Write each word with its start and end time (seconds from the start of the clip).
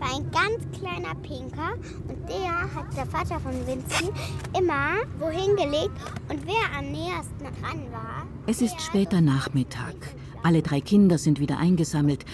war 0.00 0.16
ein 0.16 0.30
ganz 0.30 0.78
kleiner 0.78 1.14
Pinker 1.22 1.74
und 2.08 2.28
der 2.28 2.74
hat 2.74 2.96
der 2.96 3.06
Vater 3.06 3.40
von 3.40 3.52
Vincent 3.66 4.12
immer 4.58 4.96
wohin 5.18 5.56
gelegt 5.56 5.96
und 6.28 6.46
wer 6.46 6.78
am 6.78 6.90
nähersten 6.90 7.44
dran 7.60 7.92
war. 7.92 8.26
Es 8.46 8.60
ist 8.60 8.80
später 8.80 9.20
Nachmittag. 9.20 9.94
Alle 10.42 10.62
drei 10.62 10.80
Kinder 10.80 11.18
sind 11.18 11.40
wieder 11.40 11.58
eingesammelt. 11.58 12.24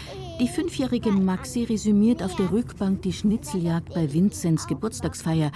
Die 0.40 0.48
fünfjährige 0.48 1.10
Maxi 1.10 1.64
resümiert 1.64 2.22
auf 2.22 2.34
der 2.36 2.50
Rückbank 2.50 3.02
die 3.02 3.12
Schnitzeljagd 3.12 3.94
bei 3.94 4.12
Vinzenz 4.12 4.66
Geburtstagsfeier. 4.66 5.50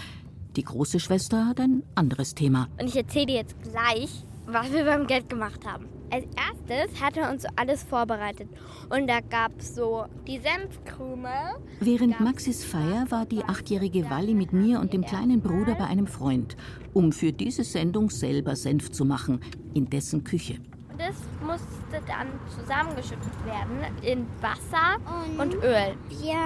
Die 0.56 0.64
große 0.64 1.00
Schwester 1.00 1.46
hat 1.46 1.60
ein 1.60 1.82
anderes 1.94 2.34
Thema. 2.34 2.68
Und 2.80 2.86
ich 2.88 2.96
erzähle 2.96 3.26
dir 3.26 3.34
jetzt 3.36 3.56
gleich, 3.62 4.24
was 4.46 4.72
wir 4.72 4.84
beim 4.84 5.06
Geld 5.06 5.28
gemacht 5.28 5.66
haben. 5.66 5.86
Als 6.10 6.24
erstes 6.36 7.00
hat 7.00 7.16
er 7.16 7.30
uns 7.30 7.42
so 7.42 7.48
alles 7.56 7.82
vorbereitet. 7.82 8.48
Und 8.88 9.08
da 9.08 9.20
gab 9.20 9.52
es 9.58 9.74
so 9.74 10.06
die 10.26 10.38
Senfkrümel. 10.38 11.56
Während 11.80 12.20
Maxis 12.20 12.64
Feier 12.64 13.06
war 13.10 13.26
die 13.26 13.44
achtjährige 13.44 14.08
Walli 14.08 14.34
mit 14.34 14.52
mir 14.52 14.80
und 14.80 14.92
dem 14.92 15.04
kleinen 15.04 15.40
Bruder 15.40 15.74
bei 15.74 15.84
einem 15.84 16.06
Freund, 16.06 16.56
um 16.94 17.12
für 17.12 17.32
diese 17.32 17.64
Sendung 17.64 18.10
selber 18.10 18.54
Senf 18.54 18.92
zu 18.92 19.04
machen, 19.04 19.40
in 19.74 19.90
dessen 19.90 20.22
Küche. 20.22 20.58
Das 20.98 21.16
musste 21.46 22.00
dann 22.06 22.28
zusammengeschüttet 22.58 23.44
werden 23.44 23.84
in 24.02 24.26
Wasser 24.40 24.96
und, 25.38 25.54
und 25.54 25.62
Öl. 25.62 25.94
Wir 26.08 26.38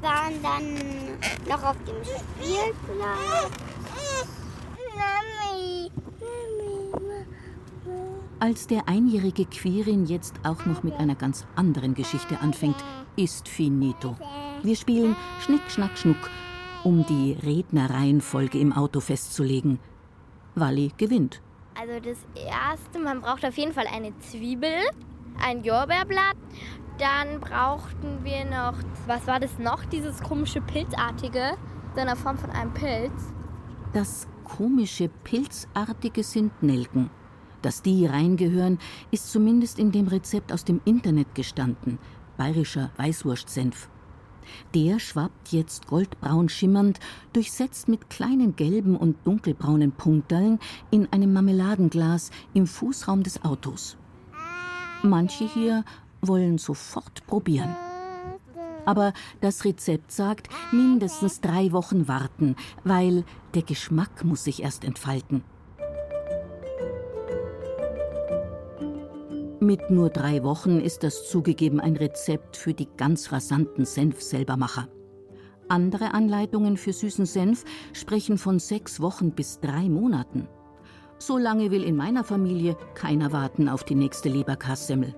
waren 0.00 0.42
dann 0.42 0.74
noch 1.46 1.62
auf 1.62 1.76
dem 1.84 2.02
Spielplatz. 2.02 3.73
Als 8.40 8.66
der 8.66 8.88
einjährige 8.88 9.46
Quirin 9.46 10.06
jetzt 10.06 10.34
auch 10.42 10.66
noch 10.66 10.82
mit 10.82 10.94
einer 10.94 11.14
ganz 11.14 11.46
anderen 11.56 11.94
Geschichte 11.94 12.40
anfängt, 12.40 12.76
ist 13.16 13.48
finito. 13.48 14.16
Wir 14.62 14.76
spielen 14.76 15.16
Schnick, 15.40 15.62
Schnack, 15.68 15.96
Schnuck, 15.96 16.30
um 16.82 17.06
die 17.06 17.36
Rednerreihenfolge 17.42 18.58
im 18.58 18.72
Auto 18.72 19.00
festzulegen. 19.00 19.78
Walli 20.54 20.92
gewinnt. 20.96 21.40
Also 21.80 22.00
das 22.00 22.18
erste, 22.34 22.98
man 22.98 23.20
braucht 23.20 23.44
auf 23.44 23.56
jeden 23.56 23.72
Fall 23.72 23.86
eine 23.86 24.16
Zwiebel, 24.18 24.74
ein 25.40 25.64
Lorbeerblatt. 25.64 26.36
Dann 26.98 27.40
brauchten 27.40 28.22
wir 28.22 28.44
noch, 28.44 28.74
was 29.06 29.26
war 29.26 29.40
das 29.40 29.58
noch? 29.58 29.84
Dieses 29.86 30.22
komische 30.22 30.60
Pilzartige, 30.60 31.56
so 31.94 32.00
in 32.00 32.06
der 32.06 32.16
Form 32.16 32.38
von 32.38 32.50
einem 32.50 32.72
Pilz. 32.72 33.32
Das 33.92 34.28
komische 34.44 35.08
Pilzartige 35.08 36.22
sind 36.22 36.62
Nelken. 36.62 37.10
Dass 37.64 37.80
die 37.80 38.04
reingehören, 38.04 38.78
ist 39.10 39.32
zumindest 39.32 39.78
in 39.78 39.90
dem 39.90 40.06
Rezept 40.06 40.52
aus 40.52 40.66
dem 40.66 40.82
Internet 40.84 41.34
gestanden. 41.34 41.98
Bayerischer 42.36 42.90
Weißwurstsenf. 42.98 43.88
Der 44.74 44.98
schwappt 44.98 45.48
jetzt 45.48 45.86
goldbraun 45.86 46.50
schimmernd, 46.50 47.00
durchsetzt 47.32 47.88
mit 47.88 48.10
kleinen 48.10 48.54
gelben 48.54 48.98
und 48.98 49.16
dunkelbraunen 49.26 49.92
Punkteln, 49.92 50.58
in 50.90 51.10
einem 51.10 51.32
Marmeladenglas 51.32 52.30
im 52.52 52.66
Fußraum 52.66 53.22
des 53.22 53.42
Autos. 53.42 53.96
Manche 55.02 55.48
hier 55.48 55.86
wollen 56.20 56.58
sofort 56.58 57.26
probieren. 57.26 57.74
Aber 58.84 59.14
das 59.40 59.64
Rezept 59.64 60.12
sagt, 60.12 60.50
mindestens 60.70 61.40
drei 61.40 61.72
Wochen 61.72 62.08
warten, 62.08 62.56
weil 62.84 63.24
der 63.54 63.62
Geschmack 63.62 64.22
muss 64.22 64.44
sich 64.44 64.62
erst 64.62 64.84
entfalten. 64.84 65.42
Mit 69.64 69.90
nur 69.90 70.10
drei 70.10 70.42
Wochen 70.42 70.78
ist 70.78 71.04
das 71.04 71.26
zugegeben 71.30 71.80
ein 71.80 71.96
Rezept 71.96 72.54
für 72.54 72.74
die 72.74 72.86
ganz 72.98 73.32
rasanten 73.32 73.86
Senf-Selbermacher. 73.86 74.88
Andere 75.68 76.12
Anleitungen 76.12 76.76
für 76.76 76.92
süßen 76.92 77.24
Senf 77.24 77.64
sprechen 77.94 78.36
von 78.36 78.58
sechs 78.58 79.00
Wochen 79.00 79.30
bis 79.30 79.60
drei 79.60 79.88
Monaten. 79.88 80.48
So 81.16 81.38
lange 81.38 81.70
will 81.70 81.82
in 81.82 81.96
meiner 81.96 82.24
Familie 82.24 82.76
keiner 82.94 83.32
warten 83.32 83.70
auf 83.70 83.84
die 83.84 83.94
nächste 83.94 84.28
Leberkassemmel. 84.28 85.14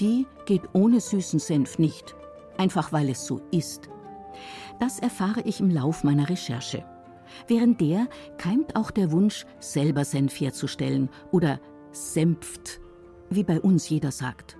Die 0.00 0.26
geht 0.44 0.68
ohne 0.74 1.00
süßen 1.00 1.38
Senf 1.38 1.78
nicht, 1.78 2.14
einfach 2.58 2.92
weil 2.92 3.08
es 3.08 3.24
so 3.24 3.40
ist. 3.52 3.88
Das 4.80 4.98
erfahre 4.98 5.40
ich 5.46 5.60
im 5.60 5.70
Lauf 5.70 6.04
meiner 6.04 6.28
Recherche. 6.28 6.84
Während 7.46 7.80
der 7.80 8.06
keimt 8.36 8.76
auch 8.76 8.90
der 8.90 9.12
Wunsch, 9.12 9.46
selber 9.60 10.04
Senf 10.04 10.38
herzustellen 10.38 11.08
oder 11.32 11.58
Senft 11.90 12.82
wie 13.30 13.44
bei 13.44 13.60
uns 13.60 13.88
jeder 13.88 14.10
sagt. 14.10 14.56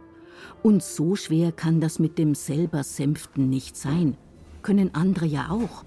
Und 0.63 0.83
so 0.83 1.17
schwer 1.17 1.53
kann 1.53 1.81
das 1.81 1.99
mit 1.99 2.19
dem 2.19 2.35
selber 2.35 2.83
Sänften 2.83 3.49
nicht 3.49 3.77
sein. 3.77 4.17
Können 4.63 4.95
andere 4.95 5.27
ja 5.27 5.51
auch. 5.51 5.85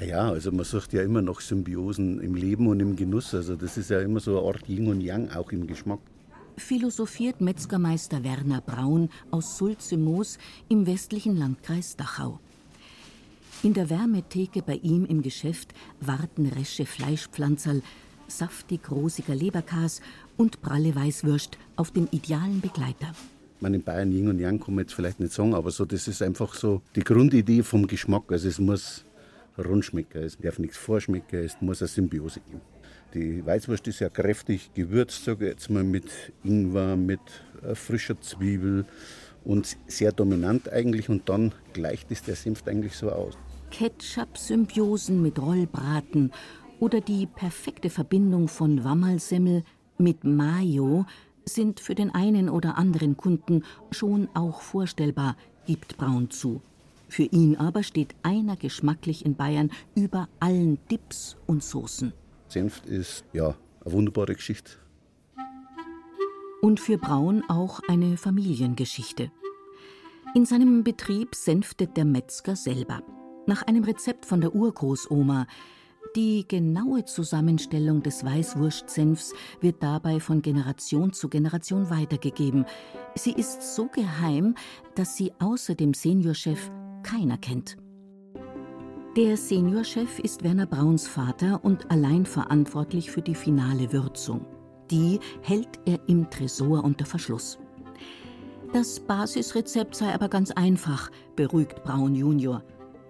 Ja, 0.00 0.30
also 0.30 0.52
man 0.52 0.64
sucht 0.64 0.92
ja 0.92 1.02
immer 1.02 1.22
noch 1.22 1.40
Symbiosen 1.40 2.20
im 2.20 2.34
Leben 2.34 2.68
und 2.68 2.80
im 2.80 2.94
Genuss. 2.94 3.34
Also 3.34 3.56
das 3.56 3.76
ist 3.76 3.90
ja 3.90 4.00
immer 4.00 4.20
so 4.20 4.38
eine 4.38 4.46
Art 4.46 4.68
Yin 4.68 4.88
und 4.88 5.00
Yang, 5.00 5.30
auch 5.30 5.50
im 5.50 5.66
Geschmack. 5.66 6.00
Philosophiert 6.56 7.40
Metzgermeister 7.40 8.22
Werner 8.24 8.60
Braun 8.60 9.10
aus 9.30 9.58
Sulze-Moos 9.58 10.38
im 10.68 10.86
westlichen 10.86 11.36
Landkreis 11.36 11.96
Dachau. 11.96 12.40
In 13.62 13.74
der 13.74 13.90
Wärmetheke 13.90 14.62
bei 14.62 14.76
ihm 14.76 15.04
im 15.04 15.22
Geschäft 15.22 15.74
warten 16.00 16.46
resche 16.46 16.86
Fleischpflanzerl, 16.86 17.82
saftig 18.28 18.90
rosiger 18.90 19.34
Leberkas 19.34 20.00
und 20.36 20.62
pralle 20.62 20.94
Weißwürst 20.94 21.58
auf 21.76 21.90
dem 21.90 22.08
idealen 22.10 22.60
Begleiter. 22.60 23.12
Man 23.60 23.74
in 23.74 23.82
Bayern 23.82 24.12
Yin 24.12 24.28
und 24.28 24.38
Yang 24.38 24.60
kann 24.60 24.74
man 24.74 24.84
jetzt 24.84 24.94
vielleicht 24.94 25.18
nicht 25.18 25.32
sagen, 25.32 25.54
aber 25.54 25.70
so, 25.70 25.84
das 25.84 26.06
ist 26.06 26.22
einfach 26.22 26.54
so 26.54 26.80
die 26.94 27.02
Grundidee 27.02 27.62
vom 27.62 27.86
Geschmack. 27.86 28.30
Also 28.30 28.48
es 28.48 28.58
muss 28.58 29.04
rund 29.58 29.84
schmecken, 29.84 30.22
es 30.22 30.38
darf 30.38 30.58
nichts 30.58 30.76
vorschmecken, 30.76 31.44
es 31.44 31.56
muss 31.60 31.82
eine 31.82 31.88
Symbiose 31.88 32.40
geben. 32.40 32.60
Die 33.14 33.44
Weißwurst 33.44 33.88
ist 33.88 34.00
ja 34.00 34.10
kräftig 34.10 34.70
gewürzt, 34.74 35.24
sage 35.24 35.46
ich 35.46 35.52
jetzt 35.52 35.70
mal, 35.70 35.82
mit 35.82 36.04
Ingwer, 36.44 36.96
mit 36.96 37.20
äh, 37.62 37.74
frischer 37.74 38.20
Zwiebel 38.20 38.84
und 39.44 39.76
sehr 39.86 40.12
dominant 40.12 40.70
eigentlich 40.70 41.08
und 41.08 41.28
dann 41.28 41.52
gleicht 41.72 42.10
es 42.12 42.22
der 42.22 42.36
Senf 42.36 42.62
eigentlich 42.66 42.94
so 42.94 43.10
aus. 43.10 43.34
Ketchup-Symbiosen 43.70 45.22
mit 45.22 45.38
Rollbraten 45.38 46.32
oder 46.80 47.00
die 47.00 47.26
perfekte 47.26 47.90
Verbindung 47.90 48.48
von 48.48 48.84
Wammerlsemmel 48.84 49.64
mit 49.98 50.24
Mayo 50.24 51.06
sind 51.44 51.80
für 51.80 51.94
den 51.94 52.14
einen 52.14 52.48
oder 52.48 52.76
anderen 52.76 53.16
Kunden 53.16 53.64
schon 53.90 54.28
auch 54.34 54.60
vorstellbar, 54.60 55.36
gibt 55.66 55.96
Braun 55.96 56.30
zu. 56.30 56.60
Für 57.08 57.24
ihn 57.24 57.56
aber 57.56 57.82
steht 57.82 58.14
einer 58.22 58.56
geschmacklich 58.56 59.24
in 59.24 59.34
Bayern 59.34 59.70
über 59.94 60.28
allen 60.40 60.78
Dips 60.90 61.36
und 61.46 61.62
Soßen. 61.62 62.12
Senf 62.48 62.84
ist 62.84 63.24
ja 63.32 63.54
eine 63.84 63.92
wunderbare 63.92 64.34
Geschichte. 64.34 64.72
Und 66.60 66.80
für 66.80 66.98
Braun 66.98 67.42
auch 67.48 67.80
eine 67.88 68.16
Familiengeschichte. 68.16 69.30
In 70.34 70.44
seinem 70.44 70.84
Betrieb 70.84 71.34
senftet 71.34 71.96
der 71.96 72.04
Metzger 72.04 72.56
selber. 72.56 73.02
Nach 73.46 73.62
einem 73.62 73.84
Rezept 73.84 74.26
von 74.26 74.42
der 74.42 74.54
Urgroßoma, 74.54 75.46
die 76.18 76.44
genaue 76.48 77.04
Zusammenstellung 77.04 78.02
des 78.02 78.24
Weißwurstsenfs 78.24 79.34
wird 79.60 79.80
dabei 79.84 80.18
von 80.18 80.42
Generation 80.42 81.12
zu 81.12 81.28
Generation 81.28 81.90
weitergegeben. 81.90 82.64
Sie 83.14 83.30
ist 83.30 83.76
so 83.76 83.86
geheim, 83.86 84.56
dass 84.96 85.16
sie 85.16 85.30
außer 85.38 85.76
dem 85.76 85.94
Seniorchef 85.94 86.72
keiner 87.04 87.38
kennt. 87.38 87.76
Der 89.16 89.36
Seniorchef 89.36 90.18
ist 90.18 90.42
Werner 90.42 90.66
Brauns 90.66 91.06
Vater 91.06 91.60
und 91.62 91.88
allein 91.88 92.26
verantwortlich 92.26 93.12
für 93.12 93.22
die 93.22 93.36
finale 93.36 93.92
Würzung. 93.92 94.44
Die 94.90 95.20
hält 95.42 95.78
er 95.84 96.00
im 96.08 96.28
Tresor 96.30 96.82
unter 96.82 97.06
Verschluss. 97.06 97.60
Das 98.72 98.98
Basisrezept 98.98 99.94
sei 99.94 100.12
aber 100.12 100.28
ganz 100.28 100.50
einfach, 100.50 101.12
beruhigt 101.36 101.84
Braun 101.84 102.16
Junior. 102.16 102.64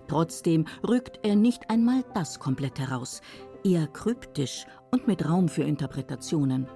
Trotzdem 0.09 0.65
rückt 0.87 1.21
er 1.23 1.37
nicht 1.37 1.71
einmal 1.71 2.03
das 2.15 2.39
komplett 2.41 2.79
heraus, 2.79 3.21
eher 3.65 3.87
kryptisch 3.87 4.67
und 4.91 5.07
mit 5.07 5.29
Raum 5.29 5.49
für 5.49 5.63
Interpretationen. 5.63 6.67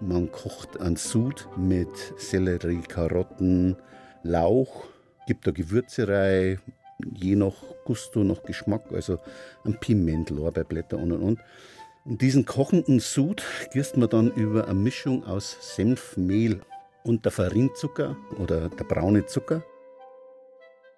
Man 0.00 0.30
kocht 0.30 0.80
einen 0.80 0.96
Sud 0.96 1.48
mit 1.56 1.88
Sellerie, 2.16 2.82
Karotten, 2.82 3.76
Lauch, 4.22 4.84
gibt 5.26 5.46
da 5.46 5.50
Gewürze 5.50 6.06
rein, 6.06 6.60
je 7.14 7.34
nach 7.34 7.54
Gusto, 7.84 8.22
nach 8.22 8.42
Geschmack, 8.42 8.92
also 8.92 9.18
ein 9.64 9.78
Piment, 9.80 10.30
Lorbeerblätter 10.30 10.98
und 10.98 11.12
und 11.12 11.22
und. 11.22 11.40
Und 12.04 12.22
diesen 12.22 12.44
kochenden 12.44 13.00
Sud 13.00 13.42
gießt 13.72 13.96
man 13.96 14.08
dann 14.08 14.30
über 14.30 14.68
eine 14.68 14.78
Mischung 14.78 15.24
aus 15.24 15.56
Senf, 15.74 16.16
Mehl 16.16 16.60
und 17.02 17.24
der 17.24 17.32
Farinzucker 17.32 18.16
oder 18.38 18.68
der 18.68 18.84
braune 18.84 19.26
Zucker. 19.26 19.64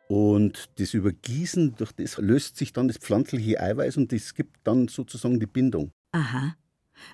Und 0.09 0.71
das 0.79 0.95
Übergießen, 0.95 1.77
durch 1.77 1.93
das 1.93 2.17
löst 2.17 2.57
sich 2.57 2.73
dann 2.73 2.89
das 2.89 2.97
pflanzliche 2.97 3.61
Eiweiß 3.61 3.99
und 3.99 4.11
das 4.11 4.35
gibt 4.35 4.57
dann 4.65 4.89
sozusagen 4.89 5.39
die 5.39 5.47
Bindung. 5.47 5.93
Aha. 6.13 6.57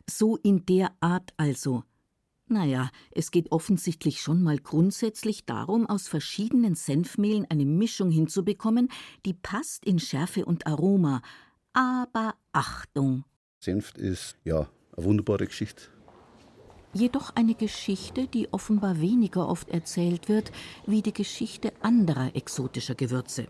So 0.09 0.37
in 0.37 0.65
der 0.67 0.93
Art 1.01 1.35
also. 1.37 1.83
Naja, 2.47 2.91
es 3.11 3.31
geht 3.31 3.51
offensichtlich 3.51 4.21
schon 4.21 4.43
mal 4.43 4.59
grundsätzlich 4.59 5.45
darum, 5.45 5.87
aus 5.87 6.07
verschiedenen 6.07 6.77
Senfmehlen 6.77 7.47
eine 7.49 7.65
Mischung 7.65 8.11
hinzubekommen, 8.11 8.89
die 9.27 9.35
passt 9.35 9.85
in 9.85 9.99
Schärfe 9.99 10.45
und 10.45 10.67
Aroma. 10.67 11.23
Aber 11.73 12.37
Achtung! 12.53 13.25
Senft 13.59 13.99
ist 13.99 14.37
ja 14.45 14.69
eine 14.97 15.05
wunderbare 15.05 15.47
Geschichte. 15.47 15.94
Jedoch 16.95 17.33
eine 17.35 17.55
Geschichte, 17.55 18.29
die 18.29 18.53
offenbar 18.53 19.01
weniger 19.01 19.49
oft 19.49 19.69
erzählt 19.69 20.29
wird 20.29 20.53
wie 20.87 21.03
die 21.03 21.13
Geschichte 21.13 21.73
anderer 21.83 22.35
exotischer 22.37 22.95
Gewürze. 22.95 23.49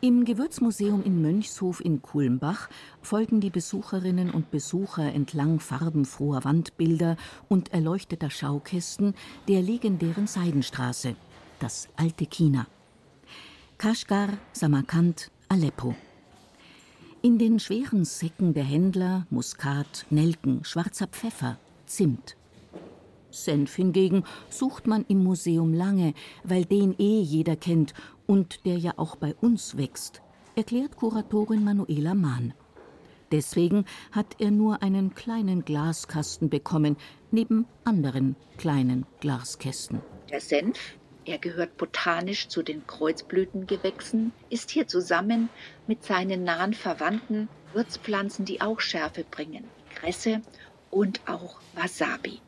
Im 0.00 0.24
Gewürzmuseum 0.24 1.02
in 1.02 1.20
Mönchshof 1.20 1.84
in 1.84 2.00
Kulmbach 2.00 2.68
folgen 3.02 3.40
die 3.40 3.50
Besucherinnen 3.50 4.30
und 4.30 4.50
Besucher 4.50 5.12
entlang 5.12 5.58
farbenfroher 5.58 6.44
Wandbilder 6.44 7.16
und 7.48 7.72
erleuchteter 7.72 8.30
Schaukästen 8.30 9.14
der 9.48 9.62
legendären 9.62 10.28
Seidenstraße, 10.28 11.16
das 11.58 11.88
alte 11.96 12.26
China. 12.26 12.66
Kaschgar, 13.78 14.28
Samarkand, 14.52 15.30
Aleppo. 15.48 15.94
In 17.20 17.38
den 17.38 17.60
schweren 17.60 18.04
Säcken 18.04 18.54
der 18.54 18.64
Händler 18.64 19.26
Muskat, 19.30 20.06
Nelken, 20.10 20.64
schwarzer 20.64 21.06
Pfeffer, 21.06 21.58
Zimt. 21.92 22.38
Senf 23.30 23.74
hingegen 23.76 24.24
sucht 24.48 24.86
man 24.86 25.04
im 25.08 25.22
Museum 25.22 25.74
lange, 25.74 26.14
weil 26.42 26.64
den 26.64 26.94
eh 26.98 27.20
jeder 27.20 27.54
kennt 27.54 27.92
und 28.26 28.64
der 28.64 28.78
ja 28.78 28.94
auch 28.96 29.16
bei 29.16 29.34
uns 29.42 29.76
wächst, 29.76 30.22
erklärt 30.56 30.96
Kuratorin 30.96 31.62
Manuela 31.62 32.14
Mahn. 32.14 32.54
Deswegen 33.30 33.84
hat 34.10 34.36
er 34.38 34.50
nur 34.50 34.82
einen 34.82 35.14
kleinen 35.14 35.66
Glaskasten 35.66 36.48
bekommen, 36.48 36.96
neben 37.30 37.66
anderen 37.84 38.36
kleinen 38.56 39.04
Glaskästen. 39.20 40.00
Der 40.30 40.40
Senf, 40.40 40.96
er 41.26 41.36
gehört 41.36 41.76
botanisch 41.76 42.48
zu 42.48 42.62
den 42.62 42.86
Kreuzblütengewächsen, 42.86 44.32
ist 44.48 44.70
hier 44.70 44.88
zusammen 44.88 45.50
mit 45.86 46.04
seinen 46.04 46.42
nahen 46.44 46.72
Verwandten 46.72 47.50
Würzpflanzen, 47.74 48.46
die 48.46 48.62
auch 48.62 48.80
Schärfe 48.80 49.24
bringen, 49.30 49.64
Kresse 49.94 50.40
und 50.92 51.20
auch 51.26 51.56
Wasabi. 51.74 52.40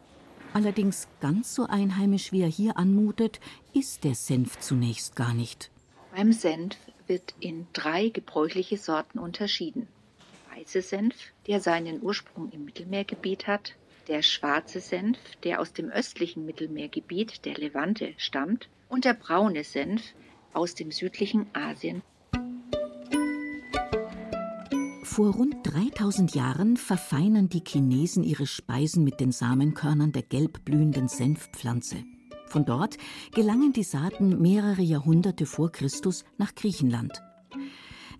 Allerdings 0.52 1.08
ganz 1.20 1.52
so 1.52 1.66
einheimisch, 1.66 2.30
wie 2.30 2.42
er 2.42 2.48
hier 2.48 2.76
anmutet, 2.76 3.40
ist 3.72 4.04
der 4.04 4.14
Senf 4.14 4.60
zunächst 4.60 5.16
gar 5.16 5.34
nicht. 5.34 5.72
Beim 6.14 6.32
Senf 6.32 6.76
wird 7.08 7.34
in 7.40 7.66
drei 7.72 8.10
gebräuchliche 8.10 8.78
Sorten 8.78 9.18
unterschieden. 9.18 9.88
Weiße 10.54 10.82
Senf, 10.82 11.16
der 11.48 11.60
seinen 11.60 12.00
Ursprung 12.02 12.52
im 12.52 12.64
Mittelmeergebiet 12.64 13.48
hat, 13.48 13.74
der 14.06 14.22
schwarze 14.22 14.78
Senf, 14.78 15.18
der 15.42 15.60
aus 15.60 15.72
dem 15.72 15.88
östlichen 15.88 16.46
Mittelmeergebiet 16.46 17.44
der 17.44 17.54
Levante 17.54 18.14
stammt, 18.16 18.68
und 18.88 19.04
der 19.04 19.14
braune 19.14 19.64
Senf 19.64 20.02
aus 20.52 20.76
dem 20.76 20.92
südlichen 20.92 21.46
Asien 21.52 22.02
vor 25.14 25.32
rund 25.32 25.58
3000 25.62 26.34
Jahren 26.34 26.76
verfeinern 26.76 27.48
die 27.48 27.62
Chinesen 27.64 28.24
ihre 28.24 28.48
Speisen 28.48 29.04
mit 29.04 29.20
den 29.20 29.30
Samenkörnern 29.30 30.10
der 30.10 30.22
gelbblühenden 30.22 31.06
Senfpflanze. 31.06 32.02
Von 32.48 32.64
dort 32.64 32.98
gelangen 33.32 33.72
die 33.72 33.84
Saaten 33.84 34.42
mehrere 34.42 34.82
Jahrhunderte 34.82 35.46
vor 35.46 35.70
Christus 35.70 36.24
nach 36.36 36.56
Griechenland. 36.56 37.22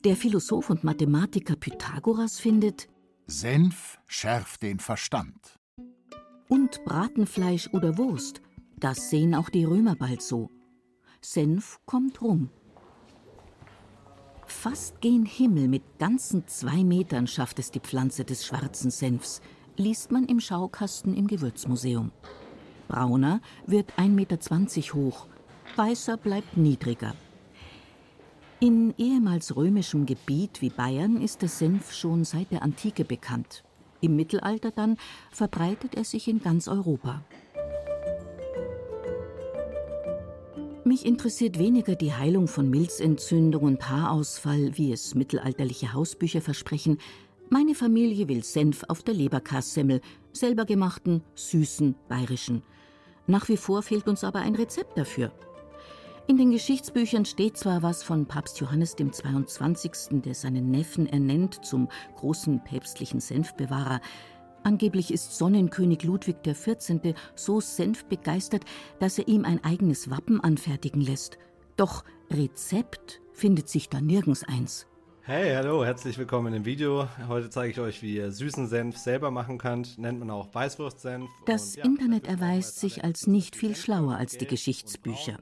Der 0.05 0.15
Philosoph 0.15 0.71
und 0.71 0.85
Mathematiker 0.85 1.57
Pythagoras 1.57 2.39
findet, 2.39 2.87
Senf 3.27 3.99
schärft 4.07 4.63
den 4.63 4.79
Verstand. 4.79 5.59
Und 6.49 6.85
Bratenfleisch 6.85 7.71
oder 7.73 7.99
Wurst, 7.99 8.41
das 8.79 9.11
sehen 9.11 9.35
auch 9.35 9.51
die 9.51 9.65
Römer 9.65 9.97
bald 9.97 10.23
so. 10.23 10.49
Senf 11.21 11.81
kommt 11.87 12.23
rum. 12.23 12.51
Fast 14.61 15.03
gen 15.03 15.27
Himmel 15.27 15.69
mit 15.69 15.83
ganzen 15.99 16.47
zwei 16.47 16.85
Metern 16.85 17.27
schafft 17.27 17.59
es 17.59 17.71
die 17.71 17.81
Pflanze 17.81 18.25
des 18.25 18.47
schwarzen 18.47 18.91
Senfs, 18.91 19.43
liest 19.77 20.11
man 20.11 20.25
im 20.25 20.41
Schaukasten 20.41 21.15
im 21.15 21.27
Gewürzmuseum. 21.27 22.13
Brauner 22.89 23.43
wird 23.67 23.93
1,20 23.99 24.09
Meter 24.09 24.95
hoch, 24.95 25.27
weißer 25.77 26.17
bleibt 26.17 26.57
niedriger. 26.57 27.15
In 28.59 28.95
ehemals 28.97 29.55
römischem 29.55 30.07
Gebiet 30.07 30.63
wie 30.63 30.71
Bayern 30.71 31.21
ist 31.21 31.43
der 31.43 31.51
Senf 31.51 31.93
schon 31.93 32.25
seit 32.25 32.51
der 32.51 32.63
Antike 32.63 33.05
bekannt. 33.05 33.65
Im 34.01 34.17
Mittelalter 34.17 34.71
dann 34.71 34.97
verbreitet 35.31 35.95
er 35.95 36.05
sich 36.05 36.27
in 36.27 36.41
ganz 36.41 36.69
Europa. 36.69 37.23
Mich 40.95 41.07
interessiert 41.07 41.59
weniger 41.59 41.97
die 41.97 42.15
Heilung 42.15 42.47
von 42.47 42.71
Milzentzündung 42.71 43.65
und 43.65 43.91
Haarausfall, 43.91 44.79
wie 44.79 44.93
es 44.93 45.17
mittelalterliche 45.17 45.93
Hausbücher 45.93 46.41
versprechen. 46.41 46.99
Meine 47.51 47.75
Familie 47.75 48.29
will 48.29 48.45
Senf 48.45 48.85
auf 48.87 49.03
der 49.03 49.15
Leberkassemmel, 49.15 50.01
selber 50.33 50.65
gemachten, 50.65 51.25
süßen, 51.35 51.97
bayerischen. 52.09 52.63
Nach 53.27 53.49
wie 53.49 53.57
vor 53.57 53.83
fehlt 53.83 54.07
uns 54.07 54.23
aber 54.23 54.39
ein 54.39 54.55
Rezept 54.55 54.97
dafür. 54.97 55.33
In 56.29 56.37
den 56.37 56.53
Geschichtsbüchern 56.53 57.25
steht 57.25 57.57
zwar 57.57 57.83
was 57.83 58.05
von 58.05 58.27
Papst 58.27 58.61
Johannes 58.61 58.95
dem 58.95 59.13
22., 59.13 60.23
der 60.23 60.37
seinen 60.37 60.71
Neffen 60.71 61.09
ernennt 61.09 61.65
zum 61.65 61.89
großen 62.19 62.63
päpstlichen 62.63 63.19
Senfbewahrer, 63.19 64.01
Angeblich 64.65 65.13
ist 65.13 65.37
Sonnenkönig 65.37 66.05
Ludwig 66.05 66.43
XIV. 66.43 67.15
so 67.35 67.61
senfbegeistert, 67.61 68.65
dass 68.99 69.19
er 69.19 69.29
ihm 69.29 69.45
ein 69.45 69.63
eigenes 69.63 70.11
Wappen 70.11 70.41
anfertigen 70.41 71.03
lässt. 71.03 71.37
Doch 71.77 72.03
Rezept 72.31 73.21
findet 73.35 73.69
sich 73.69 73.91
da 73.91 74.01
nirgends 74.01 74.43
eins. 74.43 74.87
Hey, 75.21 75.55
hallo, 75.55 75.85
herzlich 75.85 76.17
willkommen 76.17 76.55
im 76.55 76.65
Video. 76.65 77.09
Heute 77.29 77.51
zeige 77.51 77.73
ich 77.73 77.81
euch, 77.81 78.03
wie 78.03 78.17
ihr 78.17 78.33
süßen 78.33 78.67
Senf 78.67 78.97
selber 78.97 79.31
machen 79.31 79.59
könnt. 79.59 79.99
Nennt 79.99 80.19
man 80.19 80.31
auch 80.31 80.55
Weißwurstsenf. 80.55 81.31
Das 81.45 81.77
ja, 81.77 81.85
Internet 81.85 82.27
erweist 82.27 82.81
sich 82.81 83.05
als 83.05 83.27
nicht 83.27 83.57
viel 83.57 83.77
schlauer 83.77 84.17
als 84.17 84.39
die 84.39 84.47
Geschichtsbücher 84.47 85.39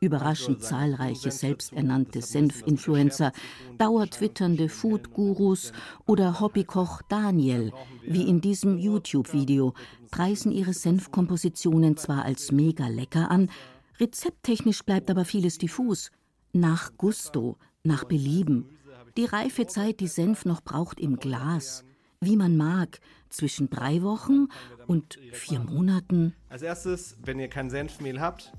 überraschend 0.00 0.62
zahlreiche 0.62 1.30
selbsternannte 1.30 2.22
Senf-Influencer, 2.22 3.32
dauertwitternde 3.76 4.70
Food-Gurus 4.70 5.72
oder 6.06 6.40
Hobbykoch 6.40 7.02
Daniel, 7.02 7.72
wie 8.06 8.26
in 8.26 8.40
diesem 8.40 8.78
YouTube-Video, 8.78 9.74
preisen 10.10 10.52
ihre 10.52 10.72
Senfkompositionen 10.72 11.98
zwar 11.98 12.24
als 12.24 12.50
mega 12.50 12.88
lecker 12.88 13.30
an, 13.30 13.50
rezepttechnisch 13.98 14.82
bleibt 14.84 15.10
aber 15.10 15.26
vieles 15.26 15.58
diffus. 15.58 16.10
Nach 16.52 16.92
Gusto, 16.96 17.58
nach 17.84 18.04
Belieben. 18.04 18.70
Die 19.18 19.26
Reifezeit, 19.26 20.00
die 20.00 20.08
Senf 20.08 20.46
noch 20.46 20.62
braucht 20.62 20.98
im 20.98 21.16
Glas. 21.16 21.84
Wie 22.20 22.36
man 22.36 22.56
mag, 22.56 23.00
zwischen 23.28 23.70
drei 23.70 24.02
Wochen 24.02 24.48
und 24.86 25.18
vier 25.32 25.60
Monaten. 25.60 26.34
Als 26.48 26.62
erstes, 26.62 27.16
wenn 27.22 27.38
ihr 27.38 27.48
kein 27.48 27.70
Senfmehl 27.70 28.20
habt, 28.20 28.52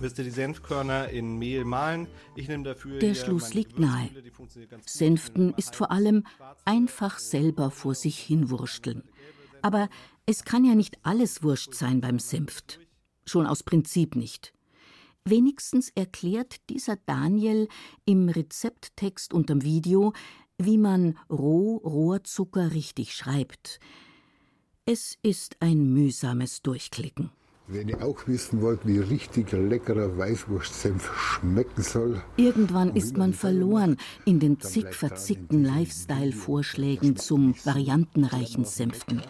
müsst 0.00 0.18
ihr 0.18 0.24
die 0.24 0.30
Senfkörner 0.30 1.08
in 1.08 1.38
Mehl 1.38 1.64
mahlen. 1.64 2.08
Ich 2.34 2.48
nehme 2.48 2.64
dafür 2.64 2.98
Der 2.98 3.14
Schluss 3.14 3.54
liegt 3.54 3.78
nahe. 3.78 4.10
Senften 4.84 5.54
ist 5.56 5.76
vor 5.76 5.90
allem 5.90 6.24
einfach 6.64 7.18
selber 7.18 7.70
vor 7.70 7.94
sich 7.94 8.18
hinwursteln. 8.18 9.02
Aber 9.62 9.88
es 10.26 10.44
kann 10.44 10.64
ja 10.64 10.74
nicht 10.74 10.98
alles 11.02 11.42
Wurscht 11.42 11.74
sein 11.74 12.00
beim 12.00 12.18
Senft. 12.18 12.80
Schon 13.24 13.46
aus 13.46 13.62
Prinzip 13.62 14.16
nicht. 14.16 14.52
Wenigstens 15.24 15.90
erklärt 15.94 16.68
dieser 16.70 16.96
Daniel 16.96 17.68
im 18.04 18.28
Rezepttext 18.28 19.34
unterm 19.34 19.62
Video, 19.62 20.12
wie 20.58 20.78
man 20.78 21.18
Roh-Rohrzucker 21.28 22.72
richtig 22.72 23.14
schreibt. 23.14 23.80
Es 24.84 25.18
ist 25.22 25.56
ein 25.60 25.92
mühsames 25.92 26.62
Durchklicken. 26.62 27.30
Wenn 27.68 27.88
ihr 27.88 28.00
auch 28.00 28.28
wissen 28.28 28.62
wollt, 28.62 28.86
wie 28.86 28.98
richtig 28.98 29.50
leckerer 29.50 30.16
Weißwurstsenf 30.16 31.10
schmecken 31.16 31.82
soll. 31.82 32.22
Irgendwann 32.36 32.94
ist 32.94 33.16
man 33.16 33.32
verloren 33.32 33.96
in 34.24 34.38
den 34.38 34.60
zig 34.60 34.94
verzickten 34.94 35.64
Lifestyle-Vorschlägen 35.64 37.16
zum 37.16 37.56
variantenreichen 37.64 38.64
Senften. 38.64 39.22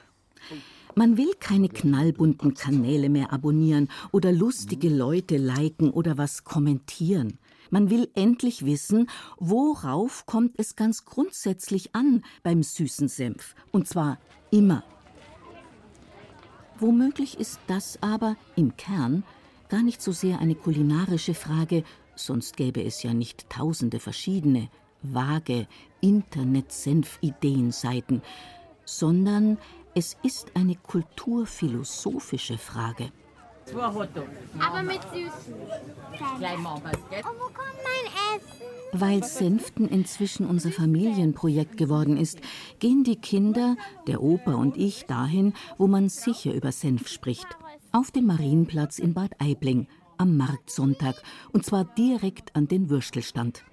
Man 0.95 1.17
will 1.17 1.33
keine 1.41 1.71
knallbunten 1.71 2.53
Kanäle 2.53 3.09
mehr 3.09 3.33
abonnieren 3.33 3.89
oder 4.13 4.33
lustige 4.33 4.91
Leute 4.91 5.39
liken 5.39 5.91
oder 5.91 6.19
was 6.19 6.45
kommentieren. 6.45 7.39
Man 7.71 7.89
will 7.89 8.09
endlich 8.15 8.67
wissen, 8.67 9.09
worauf 9.39 10.27
kommt 10.27 10.59
es 10.59 10.77
ganz 10.77 11.07
grundsätzlich 11.07 11.95
an 11.95 12.23
beim 12.43 12.63
süßen 12.63 13.09
Senf. 13.09 13.55
Und 13.73 13.89
zwar 13.89 14.19
immer. 14.51 14.85
Womöglich 16.79 17.39
ist 17.39 17.61
das 17.67 17.99
aber 18.03 18.37
im 18.55 18.77
Kern 18.77 19.25
gar 19.69 19.83
nicht 19.83 20.01
so 20.03 20.13
sehr 20.13 20.39
eine 20.41 20.55
kulinarische 20.55 21.35
Frage, 21.35 21.83
sonst 22.15 22.57
gäbe 22.57 22.85
es 22.85 23.03
ja 23.03 23.13
nicht 23.15 23.51
tausende 23.51 23.99
verschiedene, 23.99 24.69
vage 25.03 25.67
Internet-Senf-Ideenseiten, 26.01 28.23
sondern 28.85 29.59
Es 29.99 30.15
ist 30.23 30.55
eine 30.55 30.75
kulturphilosophische 30.75 32.59
Frage. 32.59 33.11
Aber 34.59 34.83
mit 34.83 35.01
Süßen. 35.05 35.55
Oh, 35.55 35.71
wo 37.39 37.45
kommt 37.45 37.81
mein 37.83 38.07
Essen? 38.37 38.76
Weil 38.99 39.23
Senften 39.23 39.89
inzwischen 39.89 40.47
unser 40.47 40.71
Familienprojekt 40.71 41.77
geworden 41.77 42.17
ist, 42.17 42.41
gehen 42.79 43.05
die 43.05 43.17
Kinder, 43.17 43.77
der 44.07 44.23
Opa 44.23 44.55
und 44.55 44.79
ich 44.79 45.05
dahin, 45.05 45.53
wo 45.77 45.87
man 45.87 46.09
sicher 46.09 46.55
über 46.55 46.73
Senf 46.73 47.09
spricht. 47.09 47.47
Auf 47.93 48.11
den 48.11 48.25
Marienplatz 48.25 48.99
in 48.99 49.13
Bad 49.13 49.33
Aibling 49.39 49.87
am 50.17 50.39
Marktsonntag 50.39 51.23
und 51.53 51.67
zwar 51.67 51.85
direkt 51.85 52.57
an 52.57 52.69
den 52.69 52.89
Würstelstand. 52.89 53.65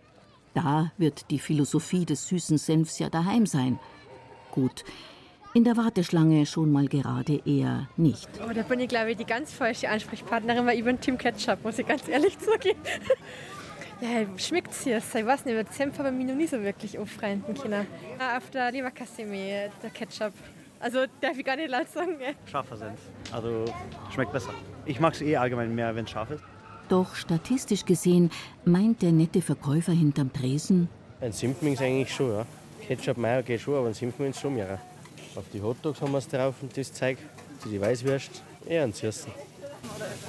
Da 0.54 0.92
wird 0.98 1.32
die 1.32 1.40
Philosophie 1.40 2.06
des 2.06 2.28
süßen 2.28 2.58
Senfs 2.58 3.00
ja 3.00 3.10
daheim 3.10 3.46
sein. 3.46 3.80
Gut, 4.52 4.84
in 5.54 5.64
der 5.64 5.78
Warteschlange 5.78 6.46
schon 6.46 6.70
mal 6.70 6.88
gerade 6.90 7.42
eher 7.46 7.88
nicht. 7.96 8.28
Oh, 8.46 8.52
da 8.54 8.64
bin 8.64 8.82
ich, 8.82 8.90
glaube 8.90 9.12
ich, 9.12 9.18
die 9.18 9.26
ganz 9.26 9.54
falsche 9.54 9.88
Ansprechpartnerin, 9.88 10.66
weil 10.66 10.78
ich 10.78 10.84
bin 10.84 11.00
Team 11.00 11.18
Ketchup, 11.18 11.64
muss 11.64 11.80
ich 11.80 11.88
ganz 11.88 12.08
ehrlich 12.10 12.38
zugeben. 12.40 12.80
Ja, 14.04 14.28
schmeckt 14.38 14.72
es 14.72 14.84
hier. 14.84 14.98
Ich 14.98 15.26
weiß 15.26 15.46
nicht, 15.46 15.56
mit 15.56 15.72
Senf 15.74 15.98
habe 15.98 16.10
ich 16.10 16.14
mich 16.16 16.26
noch 16.26 16.36
nie 16.36 16.46
so 16.46 16.62
wirklich 16.62 17.00
aufreinden 17.00 17.56
können. 17.56 17.88
Ah, 18.20 18.38
Auf 18.38 18.50
der 18.50 18.70
Leberkasse 18.70 19.24
der 19.26 19.90
Ketchup. 19.94 20.34
Also 20.82 21.06
darf 21.22 21.38
ich 21.38 21.46
gar 21.46 21.56
nicht 21.56 21.70
laut 21.70 21.88
sagen. 21.90 22.18
gell? 22.20 22.36
Scharfer 22.52 22.76
Senf. 22.76 23.00
Also 23.32 23.64
schmeckt 24.14 24.34
besser. 24.34 24.54
Ich 24.86 25.00
mag 25.00 25.14
es 25.14 25.22
eh 25.22 25.38
allgemein 25.38 25.74
mehr, 25.74 25.96
wenn 25.96 26.04
es 26.04 26.12
scharf 26.12 26.32
ist. 26.32 26.44
Doch 26.90 27.16
statistisch 27.16 27.86
gesehen 27.86 28.30
meint 28.66 29.02
der 29.02 29.14
nette 29.14 29.42
Verkäufer 29.42 29.94
hinterm 29.94 30.34
Tresen, 30.34 30.90
Ein 31.22 31.32
Simpmings 31.32 31.80
eigentlich 31.80 32.14
schon, 32.14 32.30
ja. 32.34 32.46
Ketchup, 32.86 33.16
Mayo 33.16 33.42
geht 33.42 33.62
schon, 33.62 33.76
aber 33.76 33.88
ein 33.88 33.94
Simpmings 33.94 34.38
schon 34.42 34.56
mehr. 34.56 34.82
Auf 35.36 35.46
die 35.54 35.62
Hotdogs 35.62 36.02
haben 36.02 36.12
wir 36.12 36.18
es 36.18 36.28
drauf 36.28 36.56
und 36.62 36.76
das 36.78 36.92
Zeug, 36.92 37.18
zu 37.60 37.70
die 37.70 37.80
Weißwürst, 37.80 38.44
eher 38.66 38.84
ein 38.84 38.92
Süßen. 38.92 39.32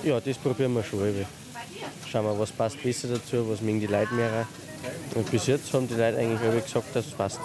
Ja, 0.05 0.21
das 0.21 0.39
probieren 0.39 0.73
wir 0.75 0.85
schon. 0.85 1.01
Eben. 1.01 1.27
Schauen 2.15 2.27
wir, 2.27 2.39
was 2.39 2.53
passt 2.53 2.81
besser 2.81 3.09
dazu, 3.09 3.49
was 3.49 3.61
mögen 3.61 3.81
die 3.81 3.89
Leute 3.89 4.15
mehr. 4.15 4.47
Und 5.17 5.29
bis 5.33 5.49
jetzt 5.49 5.75
haben 5.75 5.89
die 5.89 5.95
Leute 5.95 6.17
eigentlich 6.17 6.39
alle 6.43 6.61
gesagt, 6.61 6.95
dass 6.95 7.07
es 7.07 7.13
passt. 7.13 7.41